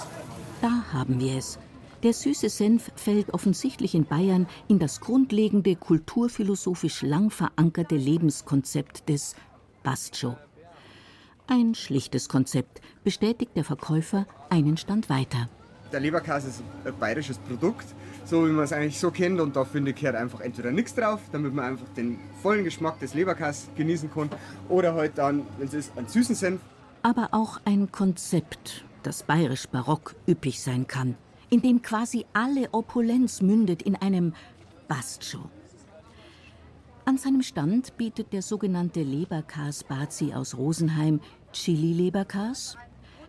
da 0.61 0.83
haben 0.93 1.19
wir 1.19 1.37
es. 1.37 1.57
Der 2.03 2.13
süße 2.13 2.49
Senf 2.49 2.91
fällt 2.95 3.33
offensichtlich 3.33 3.95
in 3.95 4.05
Bayern 4.05 4.45
in 4.67 4.77
das 4.77 5.01
grundlegende 5.01 5.75
kulturphilosophisch 5.75 7.01
lang 7.01 7.31
verankerte 7.31 7.95
Lebenskonzept 7.95 9.09
des 9.09 9.35
Bastjo. 9.81 10.37
Ein 11.47 11.73
schlichtes 11.73 12.29
Konzept, 12.29 12.79
bestätigt 13.03 13.53
der 13.55 13.63
Verkäufer 13.63 14.27
einen 14.51 14.77
Stand 14.77 15.09
weiter. 15.09 15.49
Der 15.91 15.99
Leberkäse 15.99 16.49
ist 16.49 16.63
ein 16.85 16.93
bayerisches 16.99 17.37
Produkt, 17.39 17.87
so 18.25 18.45
wie 18.47 18.51
man 18.51 18.65
es 18.65 18.73
eigentlich 18.73 18.99
so 18.99 19.09
kennt. 19.11 19.39
Und 19.39 19.55
da 19.55 19.65
finde 19.65 19.91
ich, 19.91 19.97
gehört 19.97 20.15
einfach 20.15 20.41
entweder 20.41 20.71
nichts 20.71 20.93
drauf, 20.93 21.19
damit 21.31 21.53
man 21.53 21.65
einfach 21.65 21.87
den 21.97 22.19
vollen 22.41 22.63
Geschmack 22.63 22.99
des 22.99 23.13
Leberkäses 23.13 23.69
genießen 23.75 24.11
kann. 24.11 24.29
Oder 24.67 24.93
halt 24.93 25.17
dann, 25.17 25.45
wenn 25.57 25.67
es 25.67 25.73
ist, 25.73 25.97
einen 25.97 26.07
süßen 26.07 26.35
Senf. 26.35 26.61
aber 27.01 27.29
auch 27.31 27.59
ein 27.65 27.91
Konzept, 27.91 28.83
das 29.03 29.23
bayerisch 29.23 29.67
barock 29.67 30.15
üppig 30.27 30.61
sein 30.61 30.85
kann, 30.85 31.15
in 31.49 31.61
dem 31.61 31.81
quasi 31.81 32.25
alle 32.33 32.69
Opulenz 32.71 33.41
mündet 33.41 33.81
in 33.81 33.95
einem 33.95 34.33
Bastjo. 34.87 35.39
An 37.05 37.17
seinem 37.17 37.41
Stand 37.41 37.97
bietet 37.97 38.33
der 38.33 38.41
sogenannte 38.41 39.01
Leberkas 39.01 39.83
Bazi 39.83 40.33
aus 40.33 40.55
Rosenheim 40.57 41.21
Chili-Leberkas, 41.53 42.77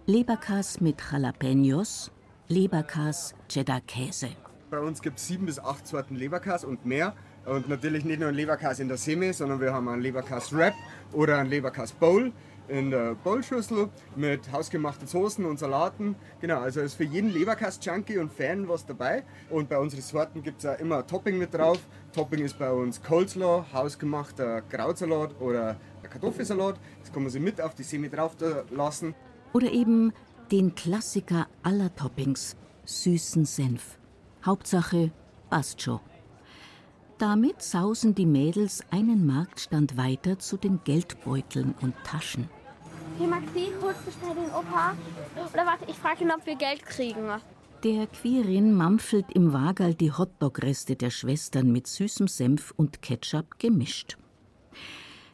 Leberkas 0.07 0.81
mit 0.81 0.97
Jalapenos, 1.11 2.11
Leberkas 2.51 3.33
Cheddar-Käse. 3.49 4.31
Bei 4.71 4.81
uns 4.81 5.01
gibt 5.01 5.19
es 5.19 5.29
sieben 5.29 5.47
bis 5.47 5.61
acht 5.61 5.87
Sorten 5.87 6.17
Leberkäse 6.17 6.67
und 6.67 6.85
mehr. 6.85 7.15
Und 7.47 7.69
natürlich 7.69 8.05
nicht 8.05 8.19
nur 8.19 8.29
ein 8.31 8.35
Leberkäse 8.35 8.83
in 8.83 8.89
der 8.89 8.97
Semi, 8.97 9.33
sondern 9.33 9.61
wir 9.61 9.73
haben 9.73 9.87
einen 9.87 10.03
Leberkäse 10.03 10.57
Wrap 10.57 10.75
oder 11.13 11.39
einen 11.39 11.49
Leberkäse 11.49 11.95
Bowl 12.01 12.33
in 12.67 12.91
der 12.91 13.15
Bowlschüssel 13.15 13.89
mit 14.17 14.51
hausgemachten 14.51 15.07
Soßen 15.07 15.45
und 15.45 15.61
Salaten. 15.61 16.17
Genau, 16.41 16.59
also 16.59 16.81
ist 16.81 16.95
für 16.95 17.05
jeden 17.05 17.31
Leberkäse-Junkie 17.31 18.19
und 18.19 18.33
Fan 18.33 18.69
was 18.69 18.85
dabei. 18.85 19.23
Und 19.49 19.69
bei 19.69 19.79
unseren 19.79 20.03
Sorten 20.03 20.43
gibt 20.43 20.59
es 20.59 20.67
auch 20.67 20.79
immer 20.81 20.99
ein 20.99 21.07
Topping 21.07 21.39
mit 21.39 21.55
drauf. 21.55 21.79
Topping 22.13 22.45
ist 22.45 22.59
bei 22.59 22.73
uns 22.73 23.01
Coleslaw, 23.01 23.65
hausgemachter 23.73 24.63
Krautsalat 24.63 25.41
oder 25.41 25.77
Kartoffelsalat. 26.03 26.81
Das 26.99 27.13
kann 27.13 27.23
man 27.23 27.31
sich 27.31 27.41
mit 27.41 27.61
auf 27.61 27.77
die 27.77 27.85
Semi 27.85 28.09
drauf 28.09 28.35
lassen. 28.71 29.15
Oder 29.53 29.71
eben 29.73 30.13
den 30.51 30.75
Klassiker 30.75 31.47
aller 31.63 31.95
Toppings, 31.95 32.57
süßen 32.85 33.45
Senf. 33.45 33.99
Hauptsache 34.45 35.13
Bastjo. 35.49 36.01
Damit 37.19 37.63
sausen 37.63 38.15
die 38.15 38.27
Mädels 38.27 38.83
einen 38.91 39.27
Marktstand 39.27 39.97
weiter 39.97 40.39
zu 40.39 40.57
den 40.57 40.81
Geldbeuteln 40.83 41.75
und 41.83 41.95
Taschen. 42.03 42.49
Hey 43.19 43.27
Maxi, 43.27 43.69
holst 43.81 44.01
du 44.07 44.11
schnell 44.11 44.35
den 44.35 44.51
Opa? 44.51 44.97
Oder 45.53 45.67
warte, 45.67 45.85
ich 45.89 45.97
frage 45.97 46.25
ihn, 46.25 46.33
ob 46.33 46.45
wir 46.47 46.57
Geld 46.57 46.85
kriegen. 46.85 47.29
Der 47.85 48.07
Quirin 48.07 48.75
mampfelt 48.75 49.27
im 49.33 49.53
Wagerl 49.53 49.95
die 49.95 50.13
Hotdog-Reste 50.13 50.97
der 50.97 51.11
Schwestern 51.11 51.71
mit 51.71 51.87
süßem 51.87 52.29
Senf 52.29 52.73
und 52.77 53.03
Ketchup 53.03 53.59
gemischt. 53.59 54.17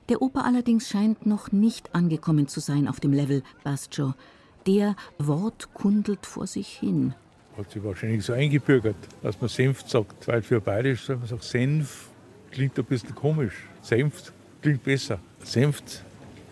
Der 0.08 0.20
Opa 0.20 0.42
allerdings 0.42 0.88
scheint 0.88 1.26
noch 1.26 1.52
nicht 1.52 1.94
angekommen 1.94 2.48
zu 2.48 2.60
sein 2.60 2.86
auf 2.86 3.00
dem 3.00 3.12
Level 3.12 3.42
Bastjo. 3.64 4.14
Der 4.66 4.96
Wort 5.18 5.72
kundelt 5.74 6.26
vor 6.26 6.46
sich 6.46 6.68
hin. 6.68 7.14
Hat 7.56 7.70
sich 7.70 7.82
wahrscheinlich 7.84 8.24
so 8.24 8.32
eingebürgert, 8.32 8.96
dass 9.22 9.40
man 9.40 9.48
Senf 9.48 9.88
sagt. 9.88 10.26
Weil 10.28 10.42
für 10.42 10.60
Bayerisch 10.60 11.04
soll 11.04 11.16
man 11.16 11.26
sagen, 11.26 11.42
Senf 11.42 12.08
klingt 12.50 12.78
ein 12.78 12.84
bisschen 12.84 13.14
komisch. 13.14 13.54
Senft 13.82 14.32
klingt 14.60 14.82
besser. 14.82 15.20
Senft, 15.44 16.02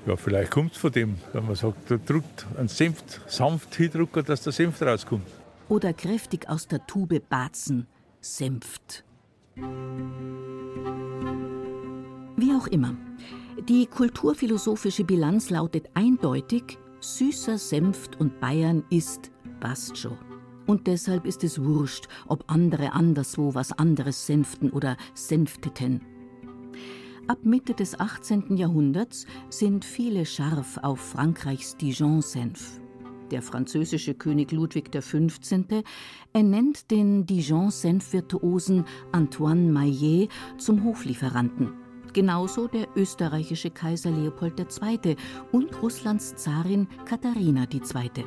ja, 0.06 0.16
vielleicht 0.16 0.50
kommt 0.50 0.73
es 0.73 0.78
von 0.78 0.92
dem, 0.92 1.16
wenn 1.33 1.47
man 1.47 1.56
sagt, 1.56 1.90
da 1.90 1.97
drückt 1.97 2.47
ein 2.56 2.68
Senft 2.68 3.21
sanft 3.26 3.75
hindrücken, 3.75 4.25
dass 4.25 4.42
der 4.42 4.52
Senf 4.52 4.80
rauskommt. 4.80 5.26
Oder 5.68 5.92
kräftig 5.92 6.49
aus 6.49 6.68
der 6.68 6.87
Tube 6.87 7.21
batzen, 7.28 7.87
Senft. 8.21 9.04
Wie 12.37 12.52
auch 12.52 12.66
immer. 12.68 12.94
Die 13.68 13.87
kulturphilosophische 13.87 15.04
Bilanz 15.04 15.50
lautet 15.50 15.88
eindeutig, 15.94 16.78
süßer 17.04 17.58
Senft 17.58 18.18
und 18.18 18.40
Bayern 18.40 18.82
ist 18.90 19.30
Bastjo. 19.61 20.16
Und 20.66 20.87
deshalb 20.87 21.26
ist 21.26 21.44
es 21.44 21.62
wurscht, 21.62 22.08
ob 22.26 22.44
andere 22.46 22.92
anderswo 22.92 23.54
was 23.54 23.73
anderes 23.73 24.26
senften 24.26 24.70
oder 24.70 24.96
senfteten. 25.12 26.00
Ab 27.26 27.38
Mitte 27.42 27.75
des 27.75 27.99
18. 28.00 28.56
Jahrhunderts 28.56 29.26
sind 29.50 29.84
viele 29.84 30.26
scharf 30.26 30.78
auf 30.82 31.00
Frankreichs 31.00 31.76
Dijon-Senf. 31.76 32.80
Der 33.30 33.42
französische 33.42 34.14
König 34.14 34.52
Ludwig 34.52 34.92
XV. 34.92 35.82
ernennt 36.32 36.90
den 36.90 37.26
Dijon-Senf-Virtuosen 37.26 38.84
Antoine 39.12 39.73
Maillet 39.73 40.28
zum 40.58 40.84
Hoflieferanten. 40.84 41.83
Genauso 42.14 42.68
der 42.68 42.87
österreichische 42.94 43.71
Kaiser 43.71 44.12
Leopold 44.12 44.61
II. 44.61 45.16
und 45.50 45.83
Russlands 45.83 46.37
Zarin 46.37 46.87
Katharina 47.04 47.66
II. 47.73 48.25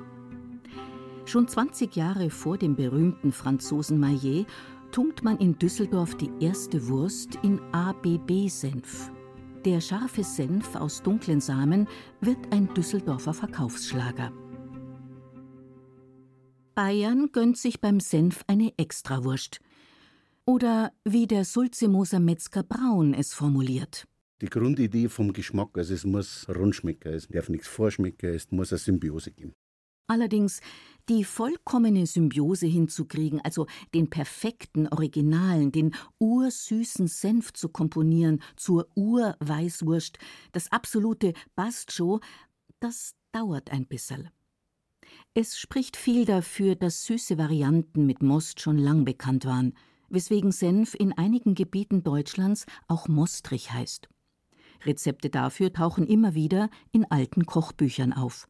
Schon 1.26 1.48
20 1.48 1.96
Jahre 1.96 2.30
vor 2.30 2.58
dem 2.58 2.76
berühmten 2.76 3.32
Franzosen 3.32 3.98
Maillet 3.98 4.46
tunkt 4.92 5.24
man 5.24 5.38
in 5.38 5.58
Düsseldorf 5.58 6.16
die 6.16 6.32
erste 6.42 6.90
Wurst 6.90 7.40
in 7.44 7.62
ABB-Senf. 7.72 9.10
Der 9.64 9.80
scharfe 9.80 10.26
Senf 10.26 10.76
aus 10.76 11.02
dunklen 11.02 11.40
Samen 11.40 11.88
wird 12.20 12.40
ein 12.52 12.74
Düsseldorfer 12.74 13.34
Verkaufsschlager. 13.34 14.34
Bayern 16.76 17.30
gönnt 17.32 17.58
sich 17.58 17.80
beim 17.80 18.02
Senf 18.02 18.44
eine 18.48 18.74
Extrawurst. 18.78 19.62
Oder 20.50 20.94
wie 21.04 21.28
der 21.28 21.44
Sulzemoser 21.44 22.22
Metzger 22.22 22.64
Braun 22.64 23.14
es 23.14 23.34
formuliert. 23.34 24.08
Die 24.40 24.48
Grundidee 24.48 25.10
vom 25.10 25.34
Geschmack, 25.34 25.78
also 25.78 25.94
es 25.94 26.06
muss 26.06 26.48
rund 26.48 26.74
schmecken, 26.74 27.14
es 27.14 27.28
darf 27.28 27.50
nichts 27.50 27.68
vorschmecken, 27.68 28.34
es 28.34 28.50
muss 28.50 28.72
eine 28.72 28.80
Symbiose 28.80 29.32
geben. 29.32 29.52
Allerdings 30.10 30.62
die 31.10 31.26
vollkommene 31.26 32.08
Symbiose 32.08 32.66
hinzukriegen, 32.66 33.42
also 33.42 33.68
den 33.94 34.10
perfekten, 34.10 34.88
originalen, 34.88 35.74
den 35.74 35.94
ursüßen 36.20 37.08
Senf 37.08 37.52
zu 37.52 37.68
komponieren 37.68 38.42
zur 38.56 38.88
Urweißwurst, 38.96 40.18
das 40.54 40.72
absolute 40.72 41.34
Bastjo, 41.56 42.22
das 42.80 43.16
dauert 43.34 43.74
ein 43.74 43.86
bisserl. 43.86 44.32
Es 45.34 45.60
spricht 45.60 45.98
viel 45.98 46.24
dafür, 46.24 46.76
dass 46.76 47.04
süße 47.04 47.38
Varianten 47.38 48.06
mit 48.06 48.22
Most 48.22 48.62
schon 48.62 48.78
lang 48.78 49.04
bekannt 49.04 49.44
waren, 49.44 49.74
weswegen 50.10 50.52
Senf 50.52 50.94
in 50.94 51.18
einigen 51.18 51.56
Gebieten 51.56 52.04
Deutschlands 52.04 52.66
auch 52.88 53.08
Mostrich 53.08 53.72
heißt. 53.72 54.10
Rezepte 54.86 55.30
dafür 55.30 55.74
tauchen 55.74 56.06
immer 56.08 56.36
wieder 56.36 56.70
in 56.92 57.06
alten 57.06 57.46
Kochbüchern 57.46 58.14
auf. 58.14 58.48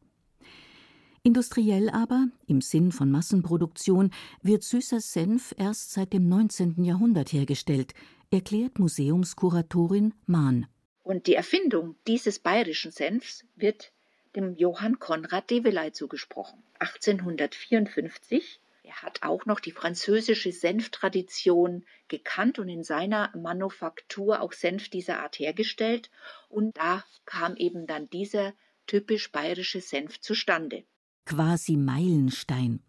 Industriell 1.22 1.90
aber, 1.90 2.28
im 2.46 2.60
Sinn 2.60 2.92
von 2.92 3.10
Massenproduktion, 3.10 4.10
wird 4.42 4.62
süßer 4.62 5.00
Senf 5.00 5.54
erst 5.58 5.92
seit 5.92 6.12
dem 6.12 6.28
19. 6.28 6.84
Jahrhundert 6.84 7.32
hergestellt, 7.32 7.92
erklärt 8.30 8.78
Museumskuratorin 8.78 10.14
Mahn. 10.26 10.66
Und 11.02 11.26
die 11.26 11.34
Erfindung 11.34 11.96
dieses 12.06 12.38
bayerischen 12.38 12.92
Senfs 12.92 13.44
wird 13.56 13.92
dem 14.36 14.54
Johann 14.56 14.98
Konrad 14.98 15.50
Develay 15.50 15.92
zugesprochen. 15.92 16.62
1854 16.78 18.60
er 18.88 19.02
hat 19.02 19.22
auch 19.22 19.44
noch 19.44 19.60
die 19.60 19.72
französische 19.72 20.50
Senftradition 20.50 21.84
gekannt 22.08 22.58
und 22.58 22.70
in 22.70 22.82
seiner 22.82 23.30
Manufaktur 23.36 24.40
auch 24.40 24.54
Senf 24.54 24.88
dieser 24.88 25.20
Art 25.20 25.38
hergestellt. 25.38 26.10
Und 26.48 26.78
da 26.78 27.04
kam 27.26 27.54
eben 27.56 27.86
dann 27.86 28.08
dieser 28.08 28.54
typisch 28.86 29.30
bayerische 29.30 29.82
Senf 29.82 30.20
zustande. 30.20 30.84
Quasi 31.26 31.76
Meilenstein. 31.76 32.82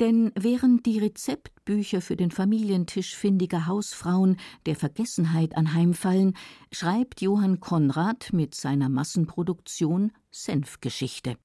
Denn 0.00 0.32
während 0.34 0.86
die 0.86 0.98
Rezeptbücher 0.98 2.00
für 2.00 2.16
den 2.16 2.30
Familientisch 2.30 3.14
findiger 3.14 3.66
Hausfrauen 3.66 4.38
der 4.64 4.76
Vergessenheit 4.76 5.54
anheimfallen, 5.58 6.38
schreibt 6.72 7.20
Johann 7.20 7.60
Konrad 7.60 8.32
mit 8.32 8.54
seiner 8.54 8.88
Massenproduktion 8.88 10.12
Senfgeschichte. 10.30 11.36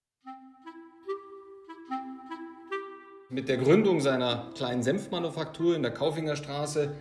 Mit 3.37 3.49
der 3.49 3.57
Gründung 3.57 4.01
seiner 4.01 4.49
kleinen 4.55 4.81
Senfmanufaktur 4.81 5.75
in 5.75 5.83
der 5.83 5.91
Kaufingerstraße 5.91 6.95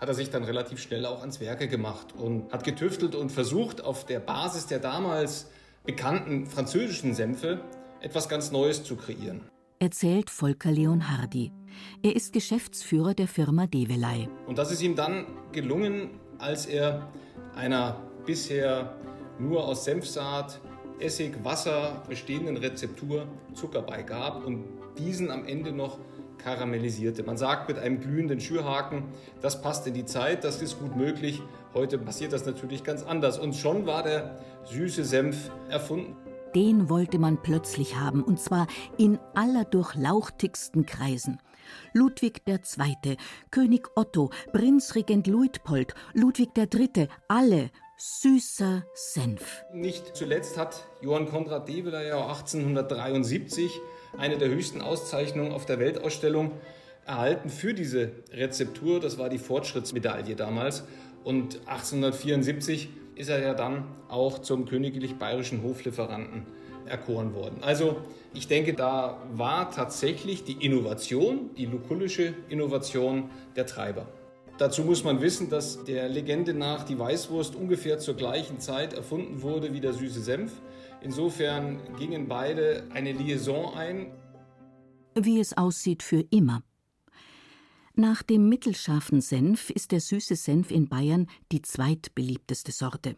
hat 0.00 0.08
er 0.08 0.14
sich 0.16 0.30
dann 0.30 0.42
relativ 0.42 0.80
schnell 0.80 1.06
auch 1.06 1.20
ans 1.20 1.38
Werke 1.38 1.68
gemacht 1.68 2.08
und 2.18 2.52
hat 2.52 2.64
getüftelt 2.64 3.14
und 3.14 3.30
versucht, 3.30 3.84
auf 3.84 4.04
der 4.04 4.18
Basis 4.18 4.66
der 4.66 4.80
damals 4.80 5.48
bekannten 5.84 6.46
französischen 6.46 7.14
Senfe 7.14 7.60
etwas 8.00 8.28
ganz 8.28 8.50
Neues 8.50 8.82
zu 8.82 8.96
kreieren. 8.96 9.42
Erzählt 9.78 10.28
Volker 10.28 10.72
Leonhardi. 10.72 11.52
Er 12.02 12.16
ist 12.16 12.32
Geschäftsführer 12.32 13.14
der 13.14 13.28
Firma 13.28 13.68
Develay. 13.68 14.28
Und 14.48 14.58
das 14.58 14.72
ist 14.72 14.82
ihm 14.82 14.96
dann 14.96 15.24
gelungen, 15.52 16.18
als 16.38 16.66
er 16.66 17.12
einer 17.54 18.02
bisher 18.26 18.96
nur 19.38 19.64
aus 19.64 19.84
Senfsaat, 19.84 20.60
Essig, 21.00 21.44
Wasser 21.44 22.02
bestehenden 22.08 22.56
Rezeptur 22.56 23.26
Zucker 23.54 23.82
beigab 23.82 24.44
und 24.44 24.64
diesen 24.98 25.30
am 25.30 25.44
Ende 25.44 25.72
noch 25.72 25.98
karamellisierte. 26.38 27.22
Man 27.22 27.36
sagt 27.36 27.68
mit 27.68 27.78
einem 27.78 28.00
glühenden 28.00 28.40
Schürhaken, 28.40 29.04
das 29.40 29.62
passt 29.62 29.86
in 29.86 29.94
die 29.94 30.04
Zeit, 30.04 30.44
das 30.44 30.62
ist 30.62 30.78
gut 30.78 30.96
möglich. 30.96 31.42
Heute 31.74 31.98
passiert 31.98 32.32
das 32.32 32.46
natürlich 32.46 32.84
ganz 32.84 33.02
anders. 33.02 33.38
Und 33.38 33.54
schon 33.54 33.86
war 33.86 34.02
der 34.02 34.38
süße 34.64 35.04
Senf 35.04 35.50
erfunden. 35.68 36.16
Den 36.54 36.88
wollte 36.88 37.18
man 37.18 37.42
plötzlich 37.42 37.96
haben, 37.96 38.22
und 38.22 38.40
zwar 38.40 38.66
in 38.96 39.18
allerdurchlauchtigsten 39.34 40.86
Kreisen. 40.86 41.38
Ludwig 41.92 42.42
II., 42.46 43.16
König 43.50 43.88
Otto, 43.94 44.30
Prinzregent 44.52 45.26
Luitpold, 45.26 45.94
Ludwig 46.14 46.50
III., 46.56 47.08
alle 47.28 47.70
süßer 47.98 48.84
Senf. 48.94 49.64
Nicht 49.72 50.16
zuletzt 50.16 50.58
hat 50.58 50.84
Johann 51.00 51.28
Konrad 51.28 51.68
Develer 51.68 52.04
ja 52.04 52.26
1873 52.26 53.80
eine 54.18 54.38
der 54.38 54.48
höchsten 54.48 54.80
Auszeichnungen 54.80 55.52
auf 55.52 55.66
der 55.66 55.78
Weltausstellung 55.78 56.52
erhalten 57.06 57.48
für 57.48 57.74
diese 57.74 58.12
Rezeptur. 58.32 59.00
Das 59.00 59.18
war 59.18 59.28
die 59.28 59.38
Fortschrittsmedaille 59.38 60.36
damals. 60.36 60.84
Und 61.24 61.60
1874 61.66 62.88
ist 63.14 63.28
er 63.28 63.40
ja 63.40 63.54
dann 63.54 63.84
auch 64.08 64.40
zum 64.40 64.66
königlich 64.66 65.16
bayerischen 65.16 65.62
Hoflieferanten 65.62 66.46
erkoren 66.86 67.34
worden. 67.34 67.62
Also 67.62 67.96
ich 68.34 68.46
denke, 68.46 68.74
da 68.74 69.22
war 69.32 69.70
tatsächlich 69.70 70.44
die 70.44 70.64
Innovation, 70.64 71.50
die 71.56 71.66
lukullische 71.66 72.34
Innovation 72.48 73.30
der 73.56 73.66
Treiber. 73.66 74.06
Dazu 74.58 74.84
muss 74.84 75.04
man 75.04 75.20
wissen, 75.20 75.50
dass 75.50 75.84
der 75.84 76.08
Legende 76.08 76.54
nach 76.54 76.84
die 76.84 76.98
Weißwurst 76.98 77.54
ungefähr 77.54 77.98
zur 77.98 78.14
gleichen 78.14 78.58
Zeit 78.58 78.94
erfunden 78.94 79.42
wurde 79.42 79.74
wie 79.74 79.80
der 79.80 79.92
süße 79.92 80.22
Senf. 80.22 80.50
Insofern 81.02 81.78
gingen 81.98 82.26
beide 82.26 82.84
eine 82.94 83.12
Liaison 83.12 83.74
ein. 83.74 84.12
Wie 85.14 85.40
es 85.40 85.56
aussieht 85.58 86.02
für 86.02 86.24
immer. 86.30 86.62
Nach 87.94 88.22
dem 88.22 88.48
mittelscharfen 88.48 89.20
Senf 89.20 89.68
ist 89.68 89.92
der 89.92 90.00
süße 90.00 90.36
Senf 90.36 90.70
in 90.70 90.88
Bayern 90.88 91.26
die 91.52 91.60
zweitbeliebteste 91.60 92.72
Sorte. 92.72 93.16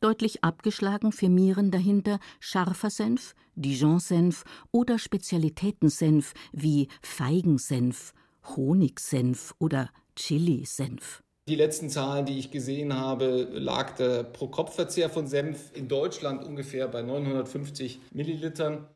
Deutlich 0.00 0.42
abgeschlagen 0.42 1.12
firmieren 1.12 1.70
dahinter 1.70 2.18
scharfer 2.40 2.90
Senf, 2.90 3.34
Dijon-Senf 3.54 4.44
oder 4.72 4.98
Spezialitätensenf 4.98 6.32
wie 6.52 6.88
Feigensenf, 7.02 8.12
Honigsenf 8.56 9.54
oder 9.58 9.90
Chili-Senf. 10.20 11.22
Die 11.48 11.54
letzten 11.54 11.88
Zahlen, 11.88 12.26
die 12.26 12.38
ich 12.38 12.50
gesehen 12.50 12.94
habe, 12.94 13.48
lag 13.52 13.96
der 13.96 14.22
Pro-Kopf-Verzehr 14.22 15.08
von 15.08 15.26
Senf 15.26 15.72
in 15.74 15.88
Deutschland 15.88 16.44
ungefähr 16.44 16.86
bei 16.88 17.02
950 17.02 18.00
Millilitern. 18.12 18.86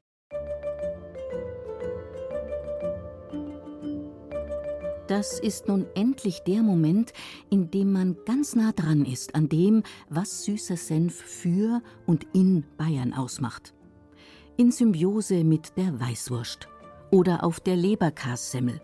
Das 5.06 5.38
ist 5.38 5.68
nun 5.68 5.86
endlich 5.94 6.40
der 6.44 6.62
Moment, 6.62 7.12
in 7.50 7.70
dem 7.70 7.92
man 7.92 8.16
ganz 8.24 8.54
nah 8.54 8.72
dran 8.72 9.04
ist 9.04 9.34
an 9.34 9.48
dem, 9.48 9.82
was 10.08 10.44
süßer 10.44 10.76
Senf 10.76 11.14
für 11.14 11.82
und 12.06 12.26
in 12.34 12.64
Bayern 12.76 13.12
ausmacht. 13.12 13.74
In 14.56 14.70
Symbiose 14.70 15.42
mit 15.44 15.76
der 15.76 15.98
Weißwurst 15.98 16.68
oder 17.10 17.44
auf 17.44 17.60
der 17.60 17.76
Leberkassemmel 17.76 18.80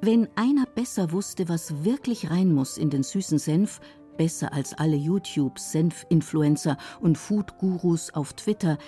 wenn 0.00 0.28
einer 0.36 0.66
besser 0.66 1.12
wusste, 1.12 1.48
was 1.48 1.84
wirklich 1.84 2.30
rein 2.30 2.52
muss 2.52 2.76
in 2.76 2.90
den 2.90 3.02
süßen 3.02 3.38
Senf, 3.38 3.80
besser 4.16 4.52
als 4.52 4.74
alle 4.74 4.96
YouTube-Senf-Influencer 4.96 6.76
und 7.00 7.16
Food-Gurus 7.16 8.12
auf 8.14 8.34
Twitter, 8.34 8.78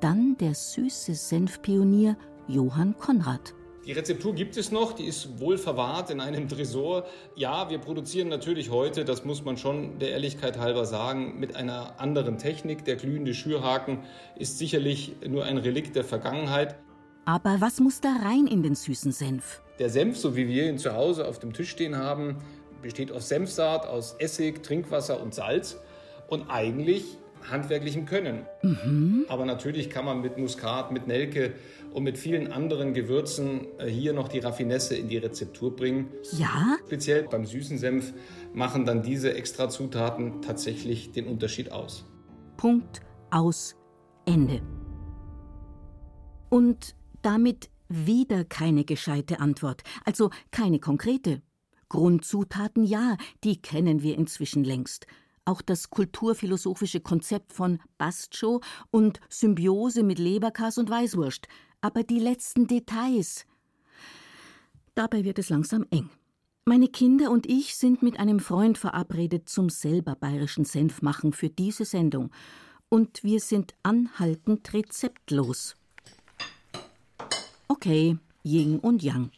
dann 0.00 0.36
der 0.38 0.54
süße 0.54 1.14
Senfpionier 1.14 2.16
Johann 2.46 2.96
Konrad. 2.98 3.54
Die 3.86 3.92
Rezeptur 3.92 4.34
gibt 4.34 4.58
es 4.58 4.70
noch, 4.70 4.92
die 4.92 5.06
ist 5.06 5.40
wohl 5.40 5.56
verwahrt 5.56 6.10
in 6.10 6.20
einem 6.20 6.46
Tresor. 6.46 7.06
Ja, 7.36 7.70
wir 7.70 7.78
produzieren 7.78 8.28
natürlich 8.28 8.70
heute, 8.70 9.06
das 9.06 9.24
muss 9.24 9.46
man 9.46 9.56
schon 9.56 9.98
der 9.98 10.10
Ehrlichkeit 10.10 10.58
halber 10.58 10.84
sagen, 10.84 11.40
mit 11.40 11.56
einer 11.56 11.98
anderen 11.98 12.36
Technik. 12.36 12.84
Der 12.84 12.96
glühende 12.96 13.32
Schürhaken 13.32 14.00
ist 14.36 14.58
sicherlich 14.58 15.16
nur 15.26 15.46
ein 15.46 15.56
Relikt 15.56 15.96
der 15.96 16.04
Vergangenheit. 16.04 16.76
Aber 17.24 17.62
was 17.62 17.80
muss 17.80 18.02
da 18.02 18.14
rein 18.22 18.46
in 18.46 18.62
den 18.62 18.74
süßen 18.74 19.12
Senf? 19.12 19.62
Der 19.78 19.90
Senf, 19.90 20.16
so 20.16 20.36
wie 20.36 20.48
wir 20.48 20.68
ihn 20.68 20.78
zu 20.78 20.94
Hause 20.94 21.26
auf 21.28 21.38
dem 21.38 21.52
Tisch 21.52 21.70
stehen 21.70 21.96
haben, 21.96 22.36
besteht 22.82 23.12
aus 23.12 23.28
Senfsaat, 23.28 23.86
aus 23.86 24.16
Essig, 24.18 24.62
Trinkwasser 24.62 25.20
und 25.20 25.34
Salz 25.34 25.78
und 26.28 26.50
eigentlich 26.50 27.18
handwerklichem 27.50 28.04
Können. 28.04 28.46
Mhm. 28.62 29.24
Aber 29.28 29.44
natürlich 29.44 29.90
kann 29.90 30.04
man 30.04 30.20
mit 30.20 30.38
Muskat, 30.38 30.90
mit 30.92 31.06
Nelke 31.06 31.54
und 31.92 32.02
mit 32.02 32.18
vielen 32.18 32.52
anderen 32.52 32.94
Gewürzen 32.94 33.66
äh, 33.78 33.86
hier 33.86 34.12
noch 34.12 34.28
die 34.28 34.40
Raffinesse 34.40 34.96
in 34.96 35.08
die 35.08 35.18
Rezeptur 35.18 35.74
bringen. 35.74 36.08
Ja? 36.32 36.76
Speziell 36.86 37.28
beim 37.28 37.46
süßen 37.46 37.78
Senf 37.78 38.12
machen 38.52 38.84
dann 38.84 39.02
diese 39.02 39.34
Extrazutaten 39.34 40.42
tatsächlich 40.42 41.12
den 41.12 41.26
Unterschied 41.26 41.72
aus. 41.72 42.04
Punkt 42.56 43.00
aus 43.30 43.76
Ende. 44.26 44.60
Und 46.50 46.94
damit 47.22 47.70
wieder 47.88 48.44
keine 48.44 48.84
gescheite 48.84 49.40
Antwort, 49.40 49.82
also 50.04 50.30
keine 50.50 50.78
konkrete. 50.78 51.42
Grundzutaten 51.88 52.84
ja, 52.84 53.16
die 53.44 53.60
kennen 53.62 54.02
wir 54.02 54.16
inzwischen 54.16 54.62
längst. 54.64 55.06
Auch 55.44 55.62
das 55.62 55.88
kulturphilosophische 55.88 57.00
Konzept 57.00 57.54
von 57.54 57.80
Bastcho 57.96 58.60
und 58.90 59.20
Symbiose 59.30 60.02
mit 60.02 60.18
Leberkas 60.18 60.76
und 60.76 60.90
Weißwurst. 60.90 61.48
Aber 61.80 62.02
die 62.02 62.18
letzten 62.18 62.66
Details. 62.66 63.46
Dabei 64.94 65.24
wird 65.24 65.38
es 65.38 65.48
langsam 65.48 65.86
eng. 65.90 66.10
Meine 66.66 66.88
Kinder 66.88 67.30
und 67.30 67.46
ich 67.46 67.76
sind 67.76 68.02
mit 68.02 68.20
einem 68.20 68.40
Freund 68.40 68.76
verabredet 68.76 69.48
zum 69.48 69.70
selber 69.70 70.16
bayerischen 70.16 70.66
Senf 70.66 71.00
machen 71.00 71.32
für 71.32 71.48
diese 71.48 71.86
Sendung. 71.86 72.30
Und 72.90 73.24
wir 73.24 73.40
sind 73.40 73.74
anhaltend 73.82 74.70
rezeptlos. 74.74 75.77
Okay, 77.80 78.18
Yin 78.42 78.80
und 78.80 79.04
Yang. 79.04 79.30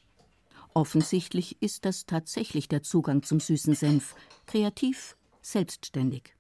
Offensichtlich 0.72 1.58
ist 1.60 1.84
das 1.84 2.06
tatsächlich 2.06 2.68
der 2.68 2.82
Zugang 2.82 3.22
zum 3.22 3.38
süßen 3.38 3.74
Senf. 3.74 4.14
Kreativ, 4.46 5.14
selbstständig. 5.42 6.34